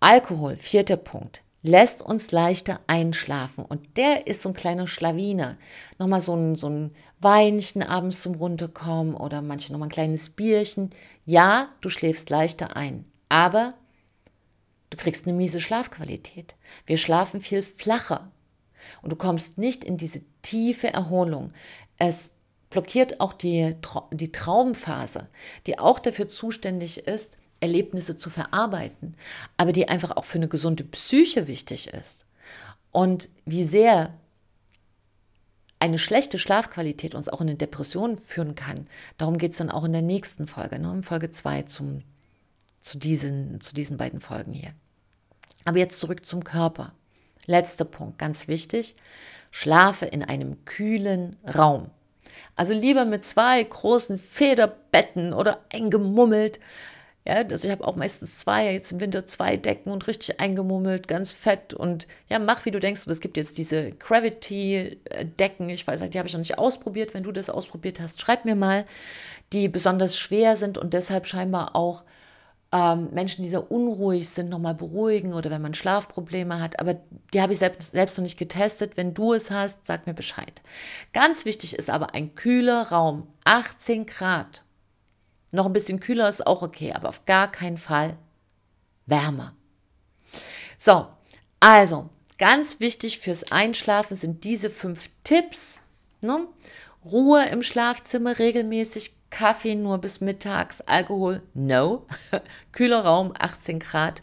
Alkohol, 0.00 0.56
vierter 0.56 0.96
Punkt, 0.96 1.42
lässt 1.62 2.02
uns 2.02 2.30
leichter 2.30 2.80
einschlafen. 2.86 3.64
Und 3.64 3.96
der 3.96 4.26
ist 4.26 4.42
so 4.42 4.50
ein 4.50 4.54
kleiner 4.54 4.86
Schlawiner. 4.86 5.56
Nochmal 5.98 6.20
so 6.20 6.34
ein, 6.34 6.54
so 6.54 6.68
ein 6.68 6.94
Weinchen 7.18 7.82
abends 7.82 8.20
zum 8.20 8.34
Runterkommen 8.34 9.14
oder 9.14 9.42
manche 9.42 9.72
nochmal 9.72 9.88
ein 9.88 9.92
kleines 9.92 10.30
Bierchen. 10.30 10.90
Ja, 11.24 11.70
du 11.80 11.88
schläfst 11.88 12.30
leichter 12.30 12.76
ein, 12.76 13.04
aber 13.28 13.74
du 14.90 14.96
kriegst 14.96 15.26
eine 15.26 15.36
miese 15.36 15.60
Schlafqualität. 15.60 16.54
Wir 16.84 16.98
schlafen 16.98 17.40
viel 17.40 17.62
flacher 17.62 18.30
und 19.02 19.10
du 19.10 19.16
kommst 19.16 19.58
nicht 19.58 19.82
in 19.82 19.96
diese 19.96 20.22
tiefe 20.42 20.92
Erholung. 20.92 21.52
Es 21.98 22.32
blockiert 22.70 23.20
auch 23.20 23.32
die, 23.32 23.76
die 24.12 24.32
Traumphase, 24.32 25.28
die 25.66 25.78
auch 25.78 25.98
dafür 25.98 26.28
zuständig 26.28 27.06
ist, 27.06 27.30
Erlebnisse 27.60 28.16
zu 28.16 28.30
verarbeiten, 28.30 29.14
aber 29.56 29.72
die 29.72 29.88
einfach 29.88 30.16
auch 30.16 30.24
für 30.24 30.38
eine 30.38 30.48
gesunde 30.48 30.84
Psyche 30.84 31.46
wichtig 31.46 31.88
ist. 31.88 32.26
Und 32.92 33.28
wie 33.44 33.64
sehr 33.64 34.14
eine 35.78 35.98
schlechte 35.98 36.38
Schlafqualität 36.38 37.14
uns 37.14 37.28
auch 37.28 37.40
in 37.40 37.48
eine 37.48 37.56
Depression 37.56 38.16
führen 38.16 38.54
kann, 38.54 38.86
darum 39.18 39.38
geht 39.38 39.52
es 39.52 39.58
dann 39.58 39.70
auch 39.70 39.84
in 39.84 39.92
der 39.92 40.02
nächsten 40.02 40.46
Folge, 40.46 40.78
ne, 40.78 40.90
in 40.92 41.02
Folge 41.02 41.30
2 41.30 41.62
zu, 41.62 42.02
diesen, 42.94 43.60
zu 43.60 43.74
diesen 43.74 43.96
beiden 43.96 44.20
Folgen 44.20 44.52
hier. 44.52 44.72
Aber 45.64 45.78
jetzt 45.78 46.00
zurück 46.00 46.24
zum 46.24 46.44
Körper. 46.44 46.92
Letzter 47.46 47.84
Punkt, 47.84 48.18
ganz 48.18 48.48
wichtig. 48.48 48.96
Schlafe 49.50 50.06
in 50.06 50.22
einem 50.22 50.64
kühlen 50.64 51.36
Raum. 51.44 51.90
Also 52.54 52.72
lieber 52.72 53.04
mit 53.04 53.24
zwei 53.24 53.62
großen 53.62 54.18
Federbetten 54.18 55.32
oder 55.32 55.60
eingemummelt. 55.72 56.60
Ja, 57.26 57.34
also 57.34 57.66
ich 57.66 57.72
habe 57.72 57.86
auch 57.86 57.96
meistens 57.96 58.38
zwei, 58.38 58.72
jetzt 58.72 58.92
im 58.92 59.00
Winter 59.00 59.26
zwei 59.26 59.56
Decken 59.56 59.90
und 59.90 60.06
richtig 60.06 60.38
eingemummelt, 60.38 61.08
ganz 61.08 61.32
fett 61.32 61.74
und 61.74 62.06
ja, 62.28 62.38
mach 62.38 62.64
wie 62.64 62.70
du 62.70 62.78
denkst. 62.78 63.04
Und 63.04 63.12
es 63.12 63.20
gibt 63.20 63.36
jetzt 63.36 63.58
diese 63.58 63.90
Gravity-Decken, 63.90 65.68
ich 65.68 65.84
weiß, 65.84 66.08
die 66.08 66.18
habe 66.18 66.28
ich 66.28 66.34
noch 66.34 66.38
nicht 66.38 66.56
ausprobiert. 66.56 67.14
Wenn 67.14 67.24
du 67.24 67.32
das 67.32 67.50
ausprobiert 67.50 67.98
hast, 67.98 68.20
schreib 68.20 68.44
mir 68.44 68.54
mal, 68.54 68.86
die 69.52 69.68
besonders 69.68 70.16
schwer 70.16 70.56
sind 70.56 70.78
und 70.78 70.94
deshalb 70.94 71.26
scheinbar 71.26 71.74
auch 71.74 72.04
ähm, 72.76 73.08
Menschen, 73.12 73.42
die 73.42 73.48
sehr 73.48 73.70
unruhig 73.70 74.28
sind, 74.28 74.50
nochmal 74.50 74.74
beruhigen 74.74 75.32
oder 75.32 75.50
wenn 75.50 75.62
man 75.62 75.72
Schlafprobleme 75.72 76.60
hat. 76.60 76.78
Aber 76.78 76.96
die 77.32 77.40
habe 77.40 77.54
ich 77.54 77.58
selbst, 77.58 77.92
selbst 77.92 78.18
noch 78.18 78.22
nicht 78.22 78.38
getestet. 78.38 78.96
Wenn 78.96 79.14
du 79.14 79.32
es 79.32 79.50
hast, 79.50 79.86
sag 79.86 80.06
mir 80.06 80.12
Bescheid. 80.12 80.60
Ganz 81.14 81.46
wichtig 81.46 81.74
ist 81.74 81.88
aber 81.88 82.14
ein 82.14 82.34
kühler 82.34 82.88
Raum, 82.88 83.28
18 83.44 84.04
Grad. 84.04 84.62
Noch 85.52 85.64
ein 85.64 85.72
bisschen 85.72 86.00
kühler 86.00 86.28
ist 86.28 86.46
auch 86.46 86.60
okay, 86.60 86.92
aber 86.92 87.08
auf 87.08 87.24
gar 87.24 87.50
keinen 87.50 87.78
Fall 87.78 88.18
wärmer. 89.06 89.54
So, 90.76 91.06
also 91.60 92.10
ganz 92.36 92.80
wichtig 92.80 93.20
fürs 93.20 93.50
Einschlafen 93.52 94.16
sind 94.16 94.44
diese 94.44 94.68
fünf 94.68 95.08
Tipps. 95.24 95.78
Ne? 96.20 96.46
Ruhe 97.06 97.46
im 97.46 97.62
Schlafzimmer 97.62 98.38
regelmäßig, 98.38 99.14
Kaffee 99.36 99.74
nur 99.74 99.98
bis 99.98 100.22
mittags, 100.22 100.80
Alkohol 100.80 101.42
no, 101.52 102.06
kühler 102.72 103.04
Raum 103.04 103.34
18 103.38 103.80
Grad 103.80 104.22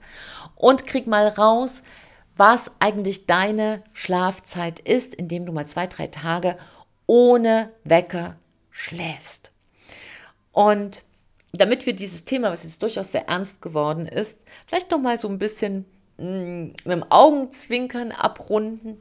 und 0.55 0.87
krieg 0.87 1.05
mal 1.05 1.27
raus, 1.27 1.83
was 2.35 2.71
eigentlich 2.79 3.27
deine 3.27 3.83
Schlafzeit 3.93 4.79
ist, 4.79 5.13
indem 5.13 5.45
du 5.45 5.51
mal 5.51 5.67
zwei, 5.67 5.85
drei 5.85 6.07
Tage 6.07 6.55
ohne 7.05 7.69
Wecker 7.83 8.37
schläfst. 8.71 9.51
Und 10.51 11.03
damit 11.51 11.85
wir 11.85 11.93
dieses 11.93 12.25
Thema, 12.25 12.49
was 12.49 12.63
jetzt 12.63 12.81
durchaus 12.81 13.11
sehr 13.11 13.27
ernst 13.27 13.61
geworden 13.61 14.07
ist, 14.07 14.41
vielleicht 14.65 14.89
noch 14.89 14.99
mal 14.99 15.19
so 15.19 15.27
ein 15.27 15.37
bisschen 15.37 15.85
mm, 16.17 16.63
mit 16.63 16.87
dem 16.87 17.11
Augenzwinkern 17.11 18.11
abrunden, 18.11 18.99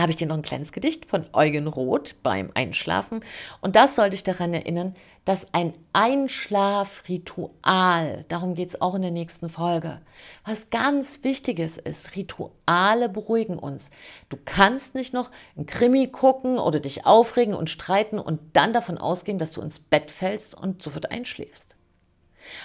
habe 0.00 0.12
ich 0.12 0.16
dir 0.16 0.26
noch 0.26 0.36
ein 0.36 0.42
kleines 0.42 0.72
Gedicht 0.72 1.06
von 1.06 1.26
Eugen 1.32 1.66
Roth 1.66 2.14
beim 2.22 2.50
Einschlafen. 2.54 3.20
Und 3.60 3.76
das 3.76 3.96
soll 3.96 4.10
dich 4.10 4.24
daran 4.24 4.54
erinnern, 4.54 4.94
dass 5.24 5.52
ein 5.52 5.74
Einschlafritual, 5.92 8.24
darum 8.28 8.54
geht 8.54 8.70
es 8.70 8.80
auch 8.80 8.94
in 8.94 9.02
der 9.02 9.10
nächsten 9.10 9.48
Folge, 9.48 10.00
was 10.44 10.70
ganz 10.70 11.24
Wichtiges 11.24 11.78
ist. 11.78 12.16
Rituale 12.16 13.08
beruhigen 13.08 13.58
uns. 13.58 13.90
Du 14.28 14.36
kannst 14.44 14.94
nicht 14.94 15.12
noch 15.12 15.30
ein 15.56 15.66
Krimi 15.66 16.08
gucken 16.08 16.58
oder 16.58 16.80
dich 16.80 17.06
aufregen 17.06 17.54
und 17.54 17.70
streiten 17.70 18.18
und 18.18 18.40
dann 18.54 18.72
davon 18.72 18.98
ausgehen, 18.98 19.38
dass 19.38 19.52
du 19.52 19.60
ins 19.60 19.78
Bett 19.78 20.10
fällst 20.10 20.54
und 20.54 20.82
sofort 20.82 21.10
einschläfst. 21.10 21.76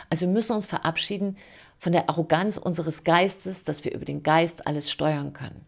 Also 0.09 0.25
wir 0.25 0.33
müssen 0.33 0.55
uns 0.55 0.67
verabschieden 0.67 1.37
von 1.77 1.91
der 1.91 2.09
Arroganz 2.09 2.57
unseres 2.57 3.03
Geistes, 3.03 3.63
dass 3.63 3.83
wir 3.83 3.93
über 3.93 4.05
den 4.05 4.23
Geist 4.23 4.65
alles 4.65 4.89
steuern 4.89 5.33
können. 5.33 5.65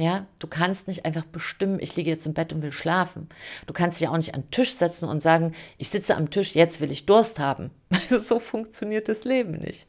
Ja, 0.00 0.24
du 0.38 0.46
kannst 0.46 0.88
nicht 0.88 1.04
einfach 1.04 1.26
bestimmen, 1.26 1.78
ich 1.78 1.94
liege 1.94 2.08
jetzt 2.08 2.24
im 2.24 2.32
Bett 2.32 2.54
und 2.54 2.62
will 2.62 2.72
schlafen. 2.72 3.28
Du 3.66 3.74
kannst 3.74 4.00
dich 4.00 4.08
auch 4.08 4.16
nicht 4.16 4.34
an 4.34 4.44
den 4.44 4.50
Tisch 4.50 4.72
setzen 4.72 5.06
und 5.06 5.20
sagen, 5.20 5.52
ich 5.76 5.90
sitze 5.90 6.16
am 6.16 6.30
Tisch, 6.30 6.54
jetzt 6.54 6.80
will 6.80 6.90
ich 6.90 7.04
Durst 7.04 7.38
haben. 7.38 7.70
so 8.08 8.38
funktioniert 8.38 9.10
das 9.10 9.24
Leben 9.24 9.50
nicht. 9.50 9.86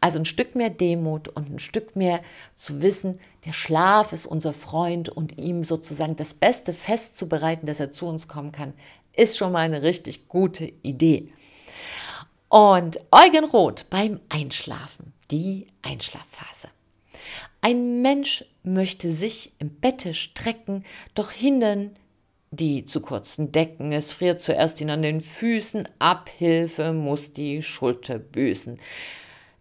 Also 0.00 0.20
ein 0.20 0.26
Stück 0.26 0.54
mehr 0.54 0.70
Demut 0.70 1.26
und 1.26 1.50
ein 1.50 1.58
Stück 1.58 1.96
mehr 1.96 2.20
zu 2.54 2.82
wissen, 2.82 3.18
der 3.46 3.52
Schlaf 3.52 4.12
ist 4.12 4.26
unser 4.26 4.52
Freund 4.52 5.08
und 5.08 5.38
ihm 5.38 5.64
sozusagen 5.64 6.14
das 6.14 6.34
Beste 6.34 6.72
festzubereiten, 6.72 7.66
dass 7.66 7.80
er 7.80 7.90
zu 7.90 8.06
uns 8.06 8.28
kommen 8.28 8.52
kann, 8.52 8.74
ist 9.12 9.38
schon 9.38 9.50
mal 9.50 9.64
eine 9.64 9.82
richtig 9.82 10.28
gute 10.28 10.72
Idee. 10.82 11.32
Und 12.48 13.00
Eugen 13.10 13.44
Roth 13.44 13.90
beim 13.90 14.20
Einschlafen, 14.28 15.14
die 15.32 15.66
Einschlafphase. 15.82 16.68
Ein 17.60 18.02
Mensch 18.02 18.44
möchte 18.62 19.10
sich 19.10 19.52
im 19.58 19.70
Bette 19.70 20.14
strecken, 20.14 20.84
doch 21.14 21.32
hindern 21.32 21.96
die 22.50 22.84
zu 22.84 23.00
kurzen 23.00 23.52
Decken. 23.52 23.92
Es 23.92 24.12
friert 24.12 24.40
zuerst 24.40 24.80
ihn 24.80 24.90
an 24.90 25.02
den 25.02 25.20
Füßen, 25.20 25.88
Abhilfe 25.98 26.92
muss 26.92 27.32
die 27.32 27.62
Schulter 27.62 28.18
büßen. 28.18 28.78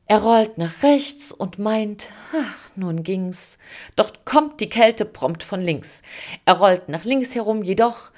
Er 0.05 0.21
rollt 0.21 0.57
nach 0.57 0.83
rechts 0.83 1.31
und 1.33 1.59
meint, 1.59 2.11
ach, 2.33 2.75
nun 2.77 3.03
ging's. 3.03 3.57
Doch 3.95 4.13
kommt 4.23 4.61
die 4.61 4.69
Kälte 4.69 5.03
prompt 5.03 5.43
von 5.43 5.59
links. 5.59 6.01
Er 6.45 6.59
rollt 6.59 6.87
nach 6.87 7.03
links 7.03 7.35
herum, 7.35 7.63
jedoch 7.63 8.11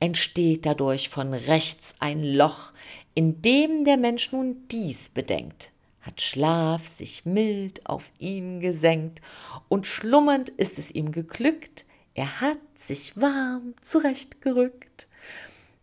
entsteht 0.00 0.66
dadurch 0.66 1.08
von 1.08 1.32
rechts 1.32 1.96
ein 2.00 2.22
Loch, 2.22 2.72
in 3.14 3.40
dem 3.40 3.84
der 3.84 3.96
Mensch 3.96 4.32
nun 4.32 4.68
dies 4.68 5.08
bedenkt 5.08 5.69
hat 6.00 6.20
Schlaf 6.20 6.86
sich 6.86 7.24
mild 7.24 7.86
auf 7.86 8.10
ihn 8.18 8.60
gesenkt, 8.60 9.20
und 9.68 9.86
schlummernd 9.86 10.48
ist 10.50 10.78
es 10.78 10.90
ihm 10.90 11.12
geglückt, 11.12 11.84
er 12.14 12.40
hat 12.40 12.58
sich 12.74 13.16
warm 13.20 13.74
zurechtgerückt. 13.82 15.06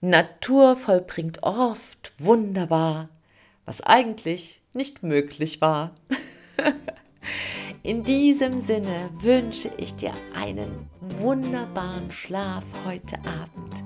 Natur 0.01 0.75
vollbringt 0.75 1.43
oft 1.43 2.13
wunderbar, 2.19 3.10
was 3.65 3.82
eigentlich 3.82 4.62
nicht 4.73 5.03
möglich 5.03 5.62
war. 5.62 5.95
In 7.84 8.03
diesem 8.03 8.60
Sinne 8.60 9.10
wünsche 9.21 9.71
ich 9.77 9.95
dir 9.95 10.13
einen 10.36 10.89
wunderbaren 10.99 12.12
Schlaf 12.12 12.63
heute 12.86 13.17
Abend. 13.19 13.84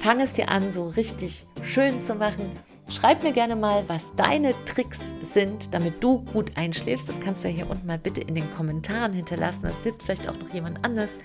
Fang 0.00 0.20
es 0.20 0.32
dir 0.32 0.48
an, 0.48 0.72
so 0.72 0.88
richtig 0.88 1.46
schön 1.62 2.00
zu 2.00 2.14
machen 2.14 2.50
Schreib 2.88 3.22
mir 3.22 3.32
gerne 3.32 3.56
mal, 3.56 3.84
was 3.88 4.14
deine 4.14 4.54
Tricks 4.66 5.00
sind, 5.22 5.72
damit 5.72 6.04
du 6.04 6.20
gut 6.32 6.56
einschläfst. 6.56 7.08
Das 7.08 7.18
kannst 7.20 7.42
du 7.42 7.48
ja 7.48 7.54
hier 7.54 7.70
unten 7.70 7.86
mal 7.86 7.98
bitte 7.98 8.20
in 8.20 8.34
den 8.34 8.52
Kommentaren 8.54 9.14
hinterlassen. 9.14 9.62
Das 9.62 9.82
hilft 9.82 10.02
vielleicht 10.02 10.28
auch 10.28 10.36
noch 10.36 10.52
jemand 10.52 10.84
anders, 10.84 11.18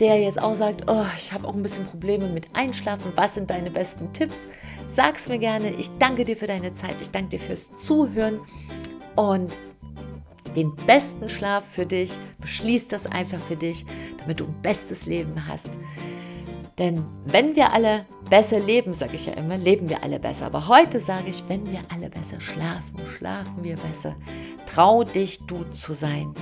der 0.00 0.18
jetzt 0.20 0.40
auch 0.40 0.54
sagt, 0.54 0.84
oh, 0.90 1.04
ich 1.16 1.32
habe 1.32 1.46
auch 1.46 1.54
ein 1.54 1.62
bisschen 1.62 1.86
Probleme 1.86 2.28
mit 2.28 2.46
Einschlafen. 2.54 3.12
Was 3.14 3.34
sind 3.34 3.50
deine 3.50 3.70
besten 3.70 4.12
Tipps? 4.14 4.48
Sag's 4.90 5.28
mir 5.28 5.38
gerne. 5.38 5.70
Ich 5.72 5.90
danke 5.98 6.24
dir 6.24 6.36
für 6.36 6.46
deine 6.46 6.72
Zeit. 6.72 6.96
Ich 7.02 7.10
danke 7.10 7.30
dir 7.30 7.40
fürs 7.40 7.70
Zuhören 7.76 8.40
und 9.16 9.52
den 10.56 10.74
besten 10.86 11.28
Schlaf 11.28 11.64
für 11.66 11.84
dich. 11.84 12.18
Beschließ 12.38 12.88
das 12.88 13.06
einfach 13.06 13.40
für 13.40 13.56
dich, 13.56 13.84
damit 14.18 14.40
du 14.40 14.44
ein 14.44 14.62
bestes 14.62 15.04
Leben 15.04 15.46
hast. 15.46 15.68
Denn 16.78 17.04
wenn 17.24 17.56
wir 17.56 17.72
alle 17.72 18.06
besser 18.28 18.58
leben, 18.58 18.92
sage 18.92 19.16
ich 19.16 19.26
ja 19.26 19.32
immer, 19.32 19.56
leben 19.56 19.88
wir 19.88 20.02
alle 20.02 20.20
besser. 20.20 20.46
Aber 20.46 20.68
heute 20.68 21.00
sage 21.00 21.30
ich, 21.30 21.42
wenn 21.48 21.66
wir 21.70 21.80
alle 21.92 22.10
besser 22.10 22.40
schlafen, 22.40 22.98
schlafen 23.16 23.62
wir 23.62 23.76
besser. 23.76 24.14
Trau 24.74 25.02
dich, 25.02 25.40
du 25.46 25.64
zu 25.72 25.94
sein. 25.94 26.34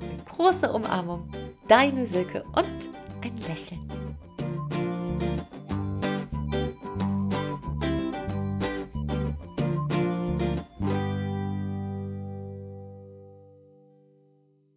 Eine 0.00 0.24
große 0.28 0.72
Umarmung, 0.72 1.28
deine 1.68 2.06
Silke 2.06 2.42
und 2.54 2.88
ein 3.22 3.36
Lächeln. 3.48 4.01